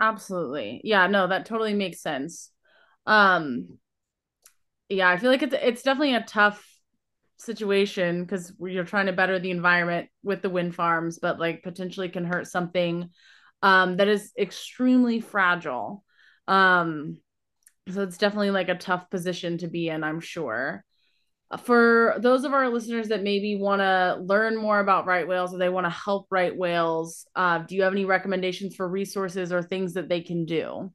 Absolutely, 0.00 0.80
yeah, 0.84 1.06
no, 1.06 1.26
that 1.26 1.44
totally 1.44 1.74
makes 1.74 2.00
sense. 2.00 2.50
Um, 3.06 3.78
yeah, 4.88 5.10
I 5.10 5.18
feel 5.18 5.30
like 5.30 5.42
it's 5.42 5.54
it's 5.60 5.82
definitely 5.82 6.14
a 6.14 6.22
tough 6.22 6.64
situation 7.36 8.22
because 8.22 8.52
you're 8.58 8.84
trying 8.84 9.06
to 9.06 9.12
better 9.12 9.38
the 9.38 9.50
environment 9.50 10.08
with 10.22 10.42
the 10.42 10.50
wind 10.50 10.74
farms, 10.74 11.18
but 11.18 11.38
like 11.38 11.62
potentially 11.62 12.08
can 12.08 12.24
hurt 12.24 12.46
something 12.46 13.10
um, 13.62 13.96
that 13.98 14.08
is 14.08 14.32
extremely 14.38 15.20
fragile. 15.20 16.04
Um, 16.46 17.18
so 17.92 18.02
it's 18.02 18.18
definitely 18.18 18.50
like 18.50 18.68
a 18.68 18.74
tough 18.74 19.10
position 19.10 19.58
to 19.58 19.68
be 19.68 19.88
in, 19.88 20.04
I'm 20.04 20.20
sure. 20.20 20.84
For 21.62 22.16
those 22.18 22.44
of 22.44 22.52
our 22.52 22.68
listeners 22.68 23.08
that 23.08 23.22
maybe 23.22 23.56
want 23.56 23.80
to 23.80 24.18
learn 24.22 24.56
more 24.56 24.80
about 24.80 25.06
right 25.06 25.26
whales 25.26 25.54
or 25.54 25.58
they 25.58 25.70
want 25.70 25.86
to 25.86 25.90
help 25.90 26.26
right 26.30 26.54
whales, 26.54 27.26
uh, 27.34 27.58
do 27.60 27.74
you 27.74 27.82
have 27.84 27.92
any 27.92 28.04
recommendations 28.04 28.76
for 28.76 28.86
resources 28.86 29.50
or 29.50 29.62
things 29.62 29.94
that 29.94 30.10
they 30.10 30.20
can 30.20 30.44
do? 30.44 30.92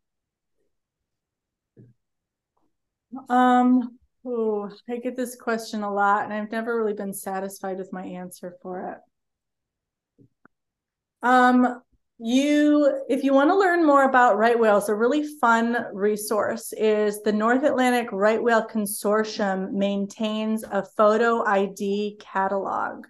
Um, 3.29 3.97
oh, 4.25 4.69
I 4.87 4.97
get 4.97 5.15
this 5.15 5.35
question 5.35 5.81
a 5.81 5.91
lot, 5.91 6.25
and 6.25 6.33
I've 6.33 6.51
never 6.51 6.77
really 6.77 6.93
been 6.93 7.13
satisfied 7.13 7.77
with 7.77 7.91
my 7.91 8.03
answer 8.03 8.55
for 8.61 8.91
it. 8.91 8.97
Um, 11.23 11.81
you, 12.19 13.01
if 13.09 13.23
you 13.23 13.33
want 13.33 13.49
to 13.49 13.57
learn 13.57 13.85
more 13.85 14.03
about 14.03 14.37
right 14.37 14.57
whales, 14.57 14.89
a 14.89 14.95
really 14.95 15.23
fun 15.39 15.77
resource 15.93 16.73
is 16.73 17.21
the 17.23 17.33
North 17.33 17.63
Atlantic 17.63 18.11
Right 18.11 18.41
Whale 18.41 18.67
Consortium 18.67 19.71
maintains 19.71 20.63
a 20.63 20.83
photo 20.83 21.43
ID 21.45 22.17
catalog. 22.19 23.05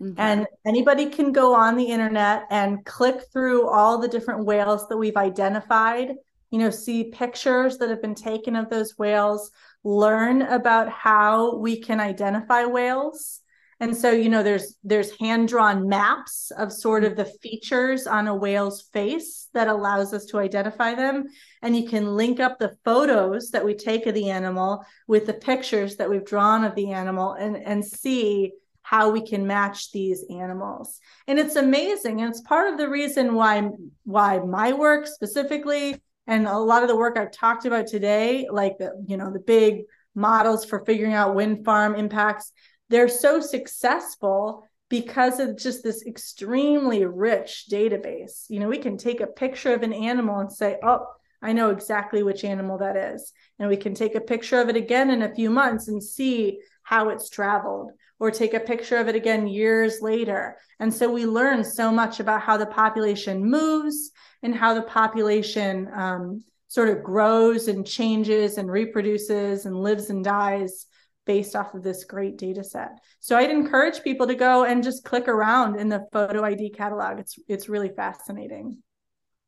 Okay. 0.00 0.14
And 0.18 0.46
anybody 0.66 1.06
can 1.06 1.32
go 1.32 1.54
on 1.54 1.76
the 1.76 1.84
internet 1.84 2.44
and 2.50 2.84
click 2.84 3.22
through 3.32 3.68
all 3.68 3.98
the 3.98 4.08
different 4.08 4.44
whales 4.44 4.88
that 4.88 4.96
we've 4.96 5.16
identified 5.16 6.14
you 6.54 6.60
know, 6.60 6.70
see 6.70 7.10
pictures 7.10 7.78
that 7.78 7.90
have 7.90 8.00
been 8.00 8.14
taken 8.14 8.54
of 8.54 8.70
those 8.70 8.96
whales, 8.96 9.50
learn 9.82 10.40
about 10.40 10.88
how 10.88 11.56
we 11.56 11.80
can 11.80 11.98
identify 11.98 12.64
whales. 12.64 13.40
And 13.84 13.94
so, 13.94 14.10
you 14.12 14.30
know, 14.30 14.42
there's 14.42 14.76
there's 14.82 15.16
hand-drawn 15.18 15.86
maps 15.86 16.50
of 16.56 16.72
sort 16.72 17.04
of 17.04 17.16
the 17.16 17.26
features 17.26 18.06
on 18.06 18.28
a 18.28 18.34
whale's 18.34 18.80
face 18.80 19.48
that 19.52 19.68
allows 19.68 20.14
us 20.14 20.24
to 20.26 20.38
identify 20.38 20.94
them. 20.94 21.26
And 21.60 21.76
you 21.76 21.86
can 21.86 22.16
link 22.16 22.40
up 22.40 22.58
the 22.58 22.76
photos 22.82 23.50
that 23.50 23.62
we 23.62 23.74
take 23.74 24.06
of 24.06 24.14
the 24.14 24.30
animal 24.30 24.82
with 25.06 25.26
the 25.26 25.34
pictures 25.34 25.96
that 25.96 26.08
we've 26.08 26.24
drawn 26.24 26.64
of 26.64 26.74
the 26.74 26.92
animal 26.92 27.34
and, 27.34 27.58
and 27.58 27.84
see 27.84 28.52
how 28.80 29.10
we 29.10 29.20
can 29.20 29.46
match 29.46 29.92
these 29.92 30.24
animals 30.28 31.00
and 31.26 31.38
it's 31.38 31.56
amazing 31.56 32.20
and 32.20 32.28
it's 32.28 32.42
part 32.42 32.70
of 32.70 32.76
the 32.76 32.86
reason 32.86 33.34
why 33.34 33.66
why 34.04 34.38
my 34.40 34.74
work 34.74 35.06
specifically 35.06 35.98
and 36.26 36.46
a 36.46 36.58
lot 36.58 36.82
of 36.82 36.88
the 36.88 36.96
work 36.96 37.18
I've 37.18 37.32
talked 37.32 37.66
about 37.66 37.86
today, 37.86 38.46
like 38.50 38.78
the, 38.78 38.92
you 39.06 39.16
know, 39.16 39.30
the 39.32 39.40
big 39.40 39.82
models 40.14 40.64
for 40.64 40.84
figuring 40.84 41.12
out 41.12 41.34
wind 41.34 41.64
farm 41.64 41.94
impacts, 41.94 42.52
they're 42.88 43.08
so 43.08 43.40
successful 43.40 44.64
because 44.88 45.40
of 45.40 45.56
just 45.56 45.82
this 45.82 46.06
extremely 46.06 47.04
rich 47.04 47.66
database. 47.70 48.44
You 48.48 48.60
know, 48.60 48.68
we 48.68 48.78
can 48.78 48.96
take 48.96 49.20
a 49.20 49.26
picture 49.26 49.74
of 49.74 49.82
an 49.82 49.92
animal 49.92 50.38
and 50.38 50.52
say, 50.52 50.78
oh, 50.82 51.06
I 51.42 51.52
know 51.52 51.70
exactly 51.70 52.22
which 52.22 52.44
animal 52.44 52.78
that 52.78 52.96
is. 52.96 53.32
And 53.58 53.68
we 53.68 53.76
can 53.76 53.94
take 53.94 54.14
a 54.14 54.20
picture 54.20 54.60
of 54.60 54.68
it 54.68 54.76
again 54.76 55.10
in 55.10 55.22
a 55.22 55.34
few 55.34 55.50
months 55.50 55.88
and 55.88 56.02
see 56.02 56.60
how 56.82 57.08
it's 57.08 57.30
traveled, 57.30 57.92
or 58.20 58.30
take 58.30 58.52
a 58.52 58.60
picture 58.60 58.98
of 58.98 59.08
it 59.08 59.14
again 59.14 59.46
years 59.46 60.00
later. 60.02 60.56
And 60.78 60.92
so 60.92 61.10
we 61.10 61.24
learn 61.24 61.64
so 61.64 61.90
much 61.90 62.20
about 62.20 62.42
how 62.42 62.58
the 62.58 62.66
population 62.66 63.42
moves 63.42 64.10
and 64.42 64.54
how 64.54 64.74
the 64.74 64.82
population 64.82 65.88
um, 65.94 66.44
sort 66.68 66.90
of 66.90 67.02
grows 67.02 67.68
and 67.68 67.86
changes 67.86 68.58
and 68.58 68.70
reproduces 68.70 69.64
and 69.64 69.74
lives 69.74 70.10
and 70.10 70.22
dies 70.22 70.86
based 71.26 71.56
off 71.56 71.74
of 71.74 71.82
this 71.82 72.04
great 72.04 72.36
data 72.36 72.62
set. 72.62 72.98
So 73.20 73.36
I'd 73.36 73.50
encourage 73.50 74.02
people 74.02 74.26
to 74.26 74.34
go 74.34 74.64
and 74.64 74.82
just 74.82 75.04
click 75.04 75.28
around 75.28 75.80
in 75.80 75.88
the 75.88 76.06
photo 76.12 76.44
ID 76.44 76.70
catalog. 76.70 77.18
It's 77.18 77.38
it's 77.48 77.68
really 77.68 77.90
fascinating. 77.90 78.82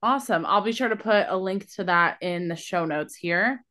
Awesome. 0.03 0.47
I'll 0.47 0.61
be 0.61 0.73
sure 0.73 0.89
to 0.89 0.97
put 0.97 1.27
a 1.29 1.37
link 1.37 1.71
to 1.75 1.85
that 1.85 2.19
in 2.21 2.49
the 2.49 2.57
show 2.57 2.85
notes 2.85 3.15
here. 3.15 3.65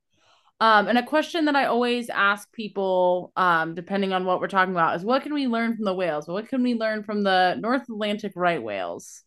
Um, 0.61 0.87
and 0.87 0.97
a 0.97 1.03
question 1.03 1.45
that 1.45 1.55
I 1.55 1.65
always 1.65 2.09
ask 2.09 2.51
people, 2.53 3.31
um, 3.35 3.75
depending 3.75 4.13
on 4.13 4.25
what 4.25 4.39
we're 4.39 4.47
talking 4.47 4.73
about, 4.73 4.95
is 4.95 5.03
what 5.03 5.21
can 5.23 5.33
we 5.33 5.47
learn 5.47 5.75
from 5.75 5.85
the 5.85 5.93
whales? 5.93 6.27
What 6.27 6.47
can 6.47 6.63
we 6.63 6.75
learn 6.75 7.03
from 7.03 7.23
the 7.23 7.55
North 7.59 7.83
Atlantic 7.89 8.31
right 8.35 8.61
whales? 8.63 9.23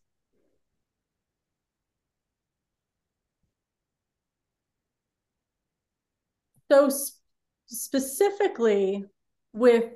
So 6.70 6.90
specifically 7.68 9.04
with 9.52 9.92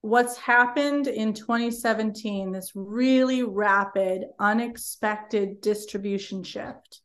what's 0.00 0.36
happened 0.36 1.06
in 1.06 1.34
2017, 1.34 2.52
this 2.52 2.72
really 2.74 3.42
rapid, 3.42 4.24
unexpected 4.38 5.60
distribution 5.60 6.42
shift 6.42 7.00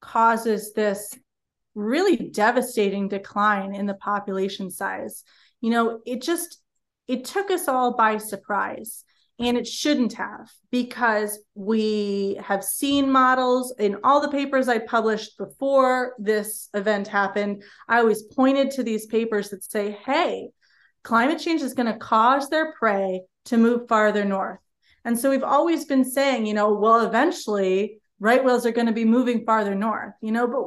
causes 0.00 0.72
this 0.74 1.16
really 1.74 2.16
devastating 2.16 3.08
decline 3.08 3.74
in 3.74 3.86
the 3.86 3.94
population 3.94 4.70
size. 4.70 5.24
You 5.60 5.70
know, 5.70 6.00
it 6.04 6.22
just 6.22 6.60
it 7.06 7.24
took 7.24 7.50
us 7.50 7.68
all 7.68 7.94
by 7.96 8.18
surprise 8.18 9.04
and 9.38 9.56
it 9.56 9.66
shouldn't 9.66 10.12
have 10.12 10.50
because 10.70 11.40
we 11.54 12.38
have 12.42 12.62
seen 12.62 13.10
models 13.10 13.74
in 13.78 13.96
all 14.04 14.20
the 14.20 14.28
papers 14.28 14.68
I 14.68 14.78
published 14.78 15.36
before 15.38 16.14
this 16.18 16.68
event 16.72 17.08
happened. 17.08 17.64
I 17.88 17.98
always 17.98 18.22
pointed 18.22 18.70
to 18.72 18.84
these 18.84 19.06
papers 19.06 19.50
that 19.50 19.64
say, 19.64 19.98
hey, 20.04 20.50
climate 21.02 21.40
change 21.40 21.62
is 21.62 21.74
going 21.74 21.92
to 21.92 21.98
cause 21.98 22.48
their 22.48 22.72
prey 22.74 23.22
to 23.46 23.56
move 23.56 23.88
farther 23.88 24.24
north. 24.24 24.60
And 25.04 25.18
so 25.18 25.30
we've 25.30 25.42
always 25.42 25.84
been 25.84 26.04
saying, 26.04 26.46
you 26.46 26.54
know, 26.54 26.72
well, 26.74 27.04
eventually 27.04 27.98
right 28.20 28.42
whales 28.42 28.64
are 28.64 28.72
going 28.72 28.86
to 28.86 28.92
be 28.92 29.04
moving 29.04 29.44
farther 29.44 29.74
north, 29.74 30.14
you 30.22 30.32
know, 30.32 30.46
but 30.46 30.64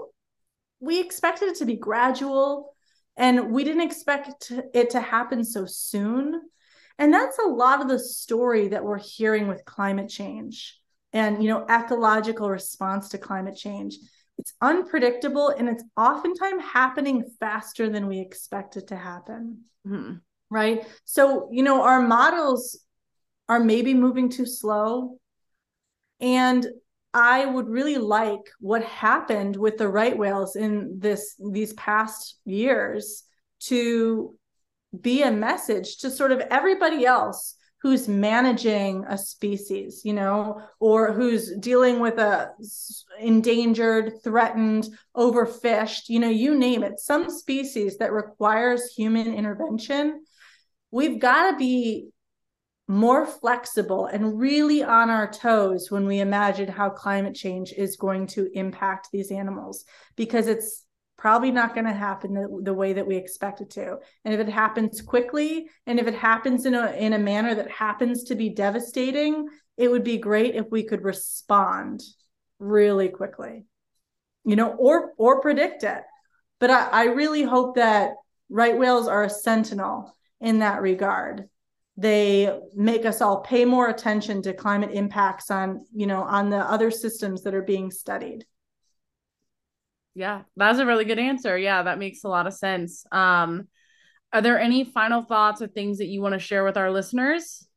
we 0.79 0.99
expected 0.99 1.49
it 1.49 1.57
to 1.57 1.65
be 1.65 1.75
gradual 1.75 2.75
and 3.15 3.51
we 3.51 3.63
didn't 3.63 3.81
expect 3.81 4.51
it 4.73 4.89
to 4.91 5.01
happen 5.01 5.43
so 5.43 5.65
soon. 5.65 6.41
And 6.99 7.13
that's 7.13 7.37
a 7.37 7.47
lot 7.47 7.81
of 7.81 7.87
the 7.87 7.99
story 7.99 8.69
that 8.69 8.83
we're 8.83 8.97
hearing 8.97 9.47
with 9.47 9.65
climate 9.65 10.09
change 10.09 10.79
and, 11.13 11.43
you 11.43 11.49
know, 11.49 11.65
ecological 11.69 12.49
response 12.49 13.09
to 13.09 13.17
climate 13.17 13.55
change. 13.55 13.97
It's 14.37 14.53
unpredictable 14.61 15.49
and 15.49 15.69
it's 15.69 15.83
oftentimes 15.95 16.63
happening 16.63 17.25
faster 17.39 17.89
than 17.89 18.07
we 18.07 18.19
expect 18.19 18.77
it 18.77 18.87
to 18.87 18.95
happen. 18.95 19.63
Mm-hmm. 19.87 20.15
Right. 20.49 20.87
So, 21.05 21.49
you 21.51 21.63
know, 21.63 21.83
our 21.83 22.01
models 22.01 22.79
are 23.49 23.59
maybe 23.59 23.93
moving 23.93 24.29
too 24.29 24.45
slow. 24.45 25.17
And 26.19 26.65
I 27.13 27.45
would 27.45 27.67
really 27.67 27.97
like 27.97 28.41
what 28.59 28.83
happened 28.83 29.55
with 29.55 29.77
the 29.77 29.87
right 29.87 30.17
whales 30.17 30.55
in 30.55 30.99
this 30.99 31.35
these 31.51 31.73
past 31.73 32.39
years 32.45 33.23
to 33.61 34.35
be 34.99 35.23
a 35.23 35.31
message 35.31 35.97
to 35.97 36.09
sort 36.09 36.31
of 36.31 36.39
everybody 36.39 37.05
else 37.05 37.55
who's 37.81 38.07
managing 38.07 39.05
a 39.07 39.17
species 39.17 40.01
you 40.03 40.13
know 40.13 40.61
or 40.79 41.13
who's 41.13 41.55
dealing 41.57 41.99
with 41.99 42.17
a 42.17 42.49
endangered 43.19 44.13
threatened 44.23 44.89
overfished 45.15 46.09
you 46.09 46.19
know 46.19 46.29
you 46.29 46.55
name 46.55 46.83
it. 46.83 46.99
Some 46.99 47.29
species 47.29 47.97
that 47.97 48.11
requires 48.11 48.93
human 48.95 49.33
intervention 49.33 50.23
we've 50.91 51.19
got 51.19 51.51
to 51.51 51.57
be 51.57 52.09
more 52.87 53.25
flexible 53.25 54.05
and 54.05 54.39
really 54.39 54.81
on 54.81 55.09
our 55.09 55.29
toes 55.29 55.91
when 55.91 56.07
we 56.07 56.21
imagine 56.21 56.69
how 56.69 56.89
climate 56.89 57.35
change 57.35 57.73
is 57.73 57.97
going 57.97 58.25
to 58.25 58.49
impact 58.57 59.09
these 59.11 59.29
animals 59.29 59.83
because 60.15 60.47
it's 60.47 60.85
probably 61.17 61.51
not 61.51 61.73
going 61.73 61.85
to 61.85 61.93
happen 61.93 62.33
the, 62.33 62.61
the, 62.63 62.73
way 62.73 62.93
that 62.93 63.07
we 63.07 63.15
expect 63.15 63.59
it 63.59 63.71
to 63.71 63.97
and 64.23 64.33
if 64.33 64.39
it 64.39 64.49
happens 64.49 65.01
quickly 65.01 65.67
and 65.87 65.99
if 65.99 66.07
it 66.07 66.13
happens 66.13 66.65
in 66.65 66.75
a 66.75 66.91
in 66.91 67.13
a 67.13 67.19
manner 67.19 67.55
that 67.55 67.71
happens 67.71 68.23
to 68.23 68.35
be 68.35 68.49
devastating 68.49 69.47
it 69.77 69.89
would 69.89 70.03
be 70.03 70.17
great 70.17 70.55
if 70.55 70.65
we 70.71 70.83
could 70.83 71.03
respond 71.03 72.01
really 72.59 73.09
quickly, 73.09 73.65
you 74.43 74.55
know, 74.55 74.71
or 74.71 75.13
or 75.17 75.41
predict 75.41 75.83
it. 75.83 76.01
But 76.59 76.71
I, 76.71 76.87
I 76.87 77.03
really 77.05 77.43
hope 77.43 77.75
that 77.75 78.13
right 78.49 78.77
whales 78.77 79.07
are 79.07 79.23
a 79.23 79.29
sentinel 79.29 80.15
in 80.41 80.59
that 80.59 80.81
regard. 80.81 81.47
They 81.95 82.59
make 82.75 83.05
us 83.05 83.21
all 83.21 83.41
pay 83.41 83.65
more 83.65 83.87
attention 83.87 84.41
to 84.43 84.53
climate 84.53 84.91
impacts 84.91 85.49
on, 85.49 85.85
you 85.93 86.07
know, 86.07 86.23
on 86.23 86.49
the 86.49 86.57
other 86.57 86.91
systems 86.91 87.43
that 87.43 87.55
are 87.55 87.63
being 87.63 87.91
studied. 87.91 88.45
Yeah, 90.17 90.41
that's 90.55 90.79
a 90.79 90.85
really 90.87 91.05
good 91.05 91.19
answer. 91.19 91.55
Yeah, 91.55 91.83
that 91.83 91.99
makes 91.99 92.23
a 92.23 92.27
lot 92.27 92.47
of 92.47 92.53
sense. 92.53 93.05
Um, 93.11 93.67
are 94.33 94.41
there 94.41 94.59
any 94.59 94.83
final 94.83 95.21
thoughts 95.21 95.61
or 95.61 95.67
things 95.67 95.99
that 95.99 96.07
you 96.07 96.23
want 96.23 96.33
to 96.33 96.39
share 96.39 96.63
with 96.63 96.75
our 96.75 96.89
listeners? 96.91 97.67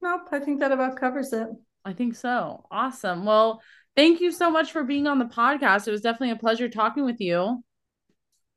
Nope, 0.00 0.28
I 0.32 0.38
think 0.38 0.60
that 0.60 0.72
about 0.72 0.96
covers 0.96 1.34
it. 1.34 1.48
I 1.84 1.92
think 1.92 2.14
so. 2.14 2.64
Awesome. 2.70 3.26
Well, 3.26 3.60
thank 3.94 4.22
you 4.22 4.32
so 4.32 4.50
much 4.50 4.72
for 4.72 4.82
being 4.82 5.06
on 5.06 5.18
the 5.18 5.26
podcast. 5.26 5.86
It 5.86 5.90
was 5.90 6.00
definitely 6.00 6.30
a 6.30 6.36
pleasure 6.36 6.70
talking 6.70 7.04
with 7.04 7.20
you. 7.20 7.62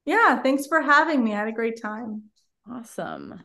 Yeah, 0.05 0.41
thanks 0.41 0.65
for 0.65 0.79
having 0.81 1.21
me. 1.25 1.33
I 1.33 1.39
had 1.39 1.49
a 1.49 1.51
great 1.51 1.81
time. 1.81 2.23
Awesome. 2.71 3.43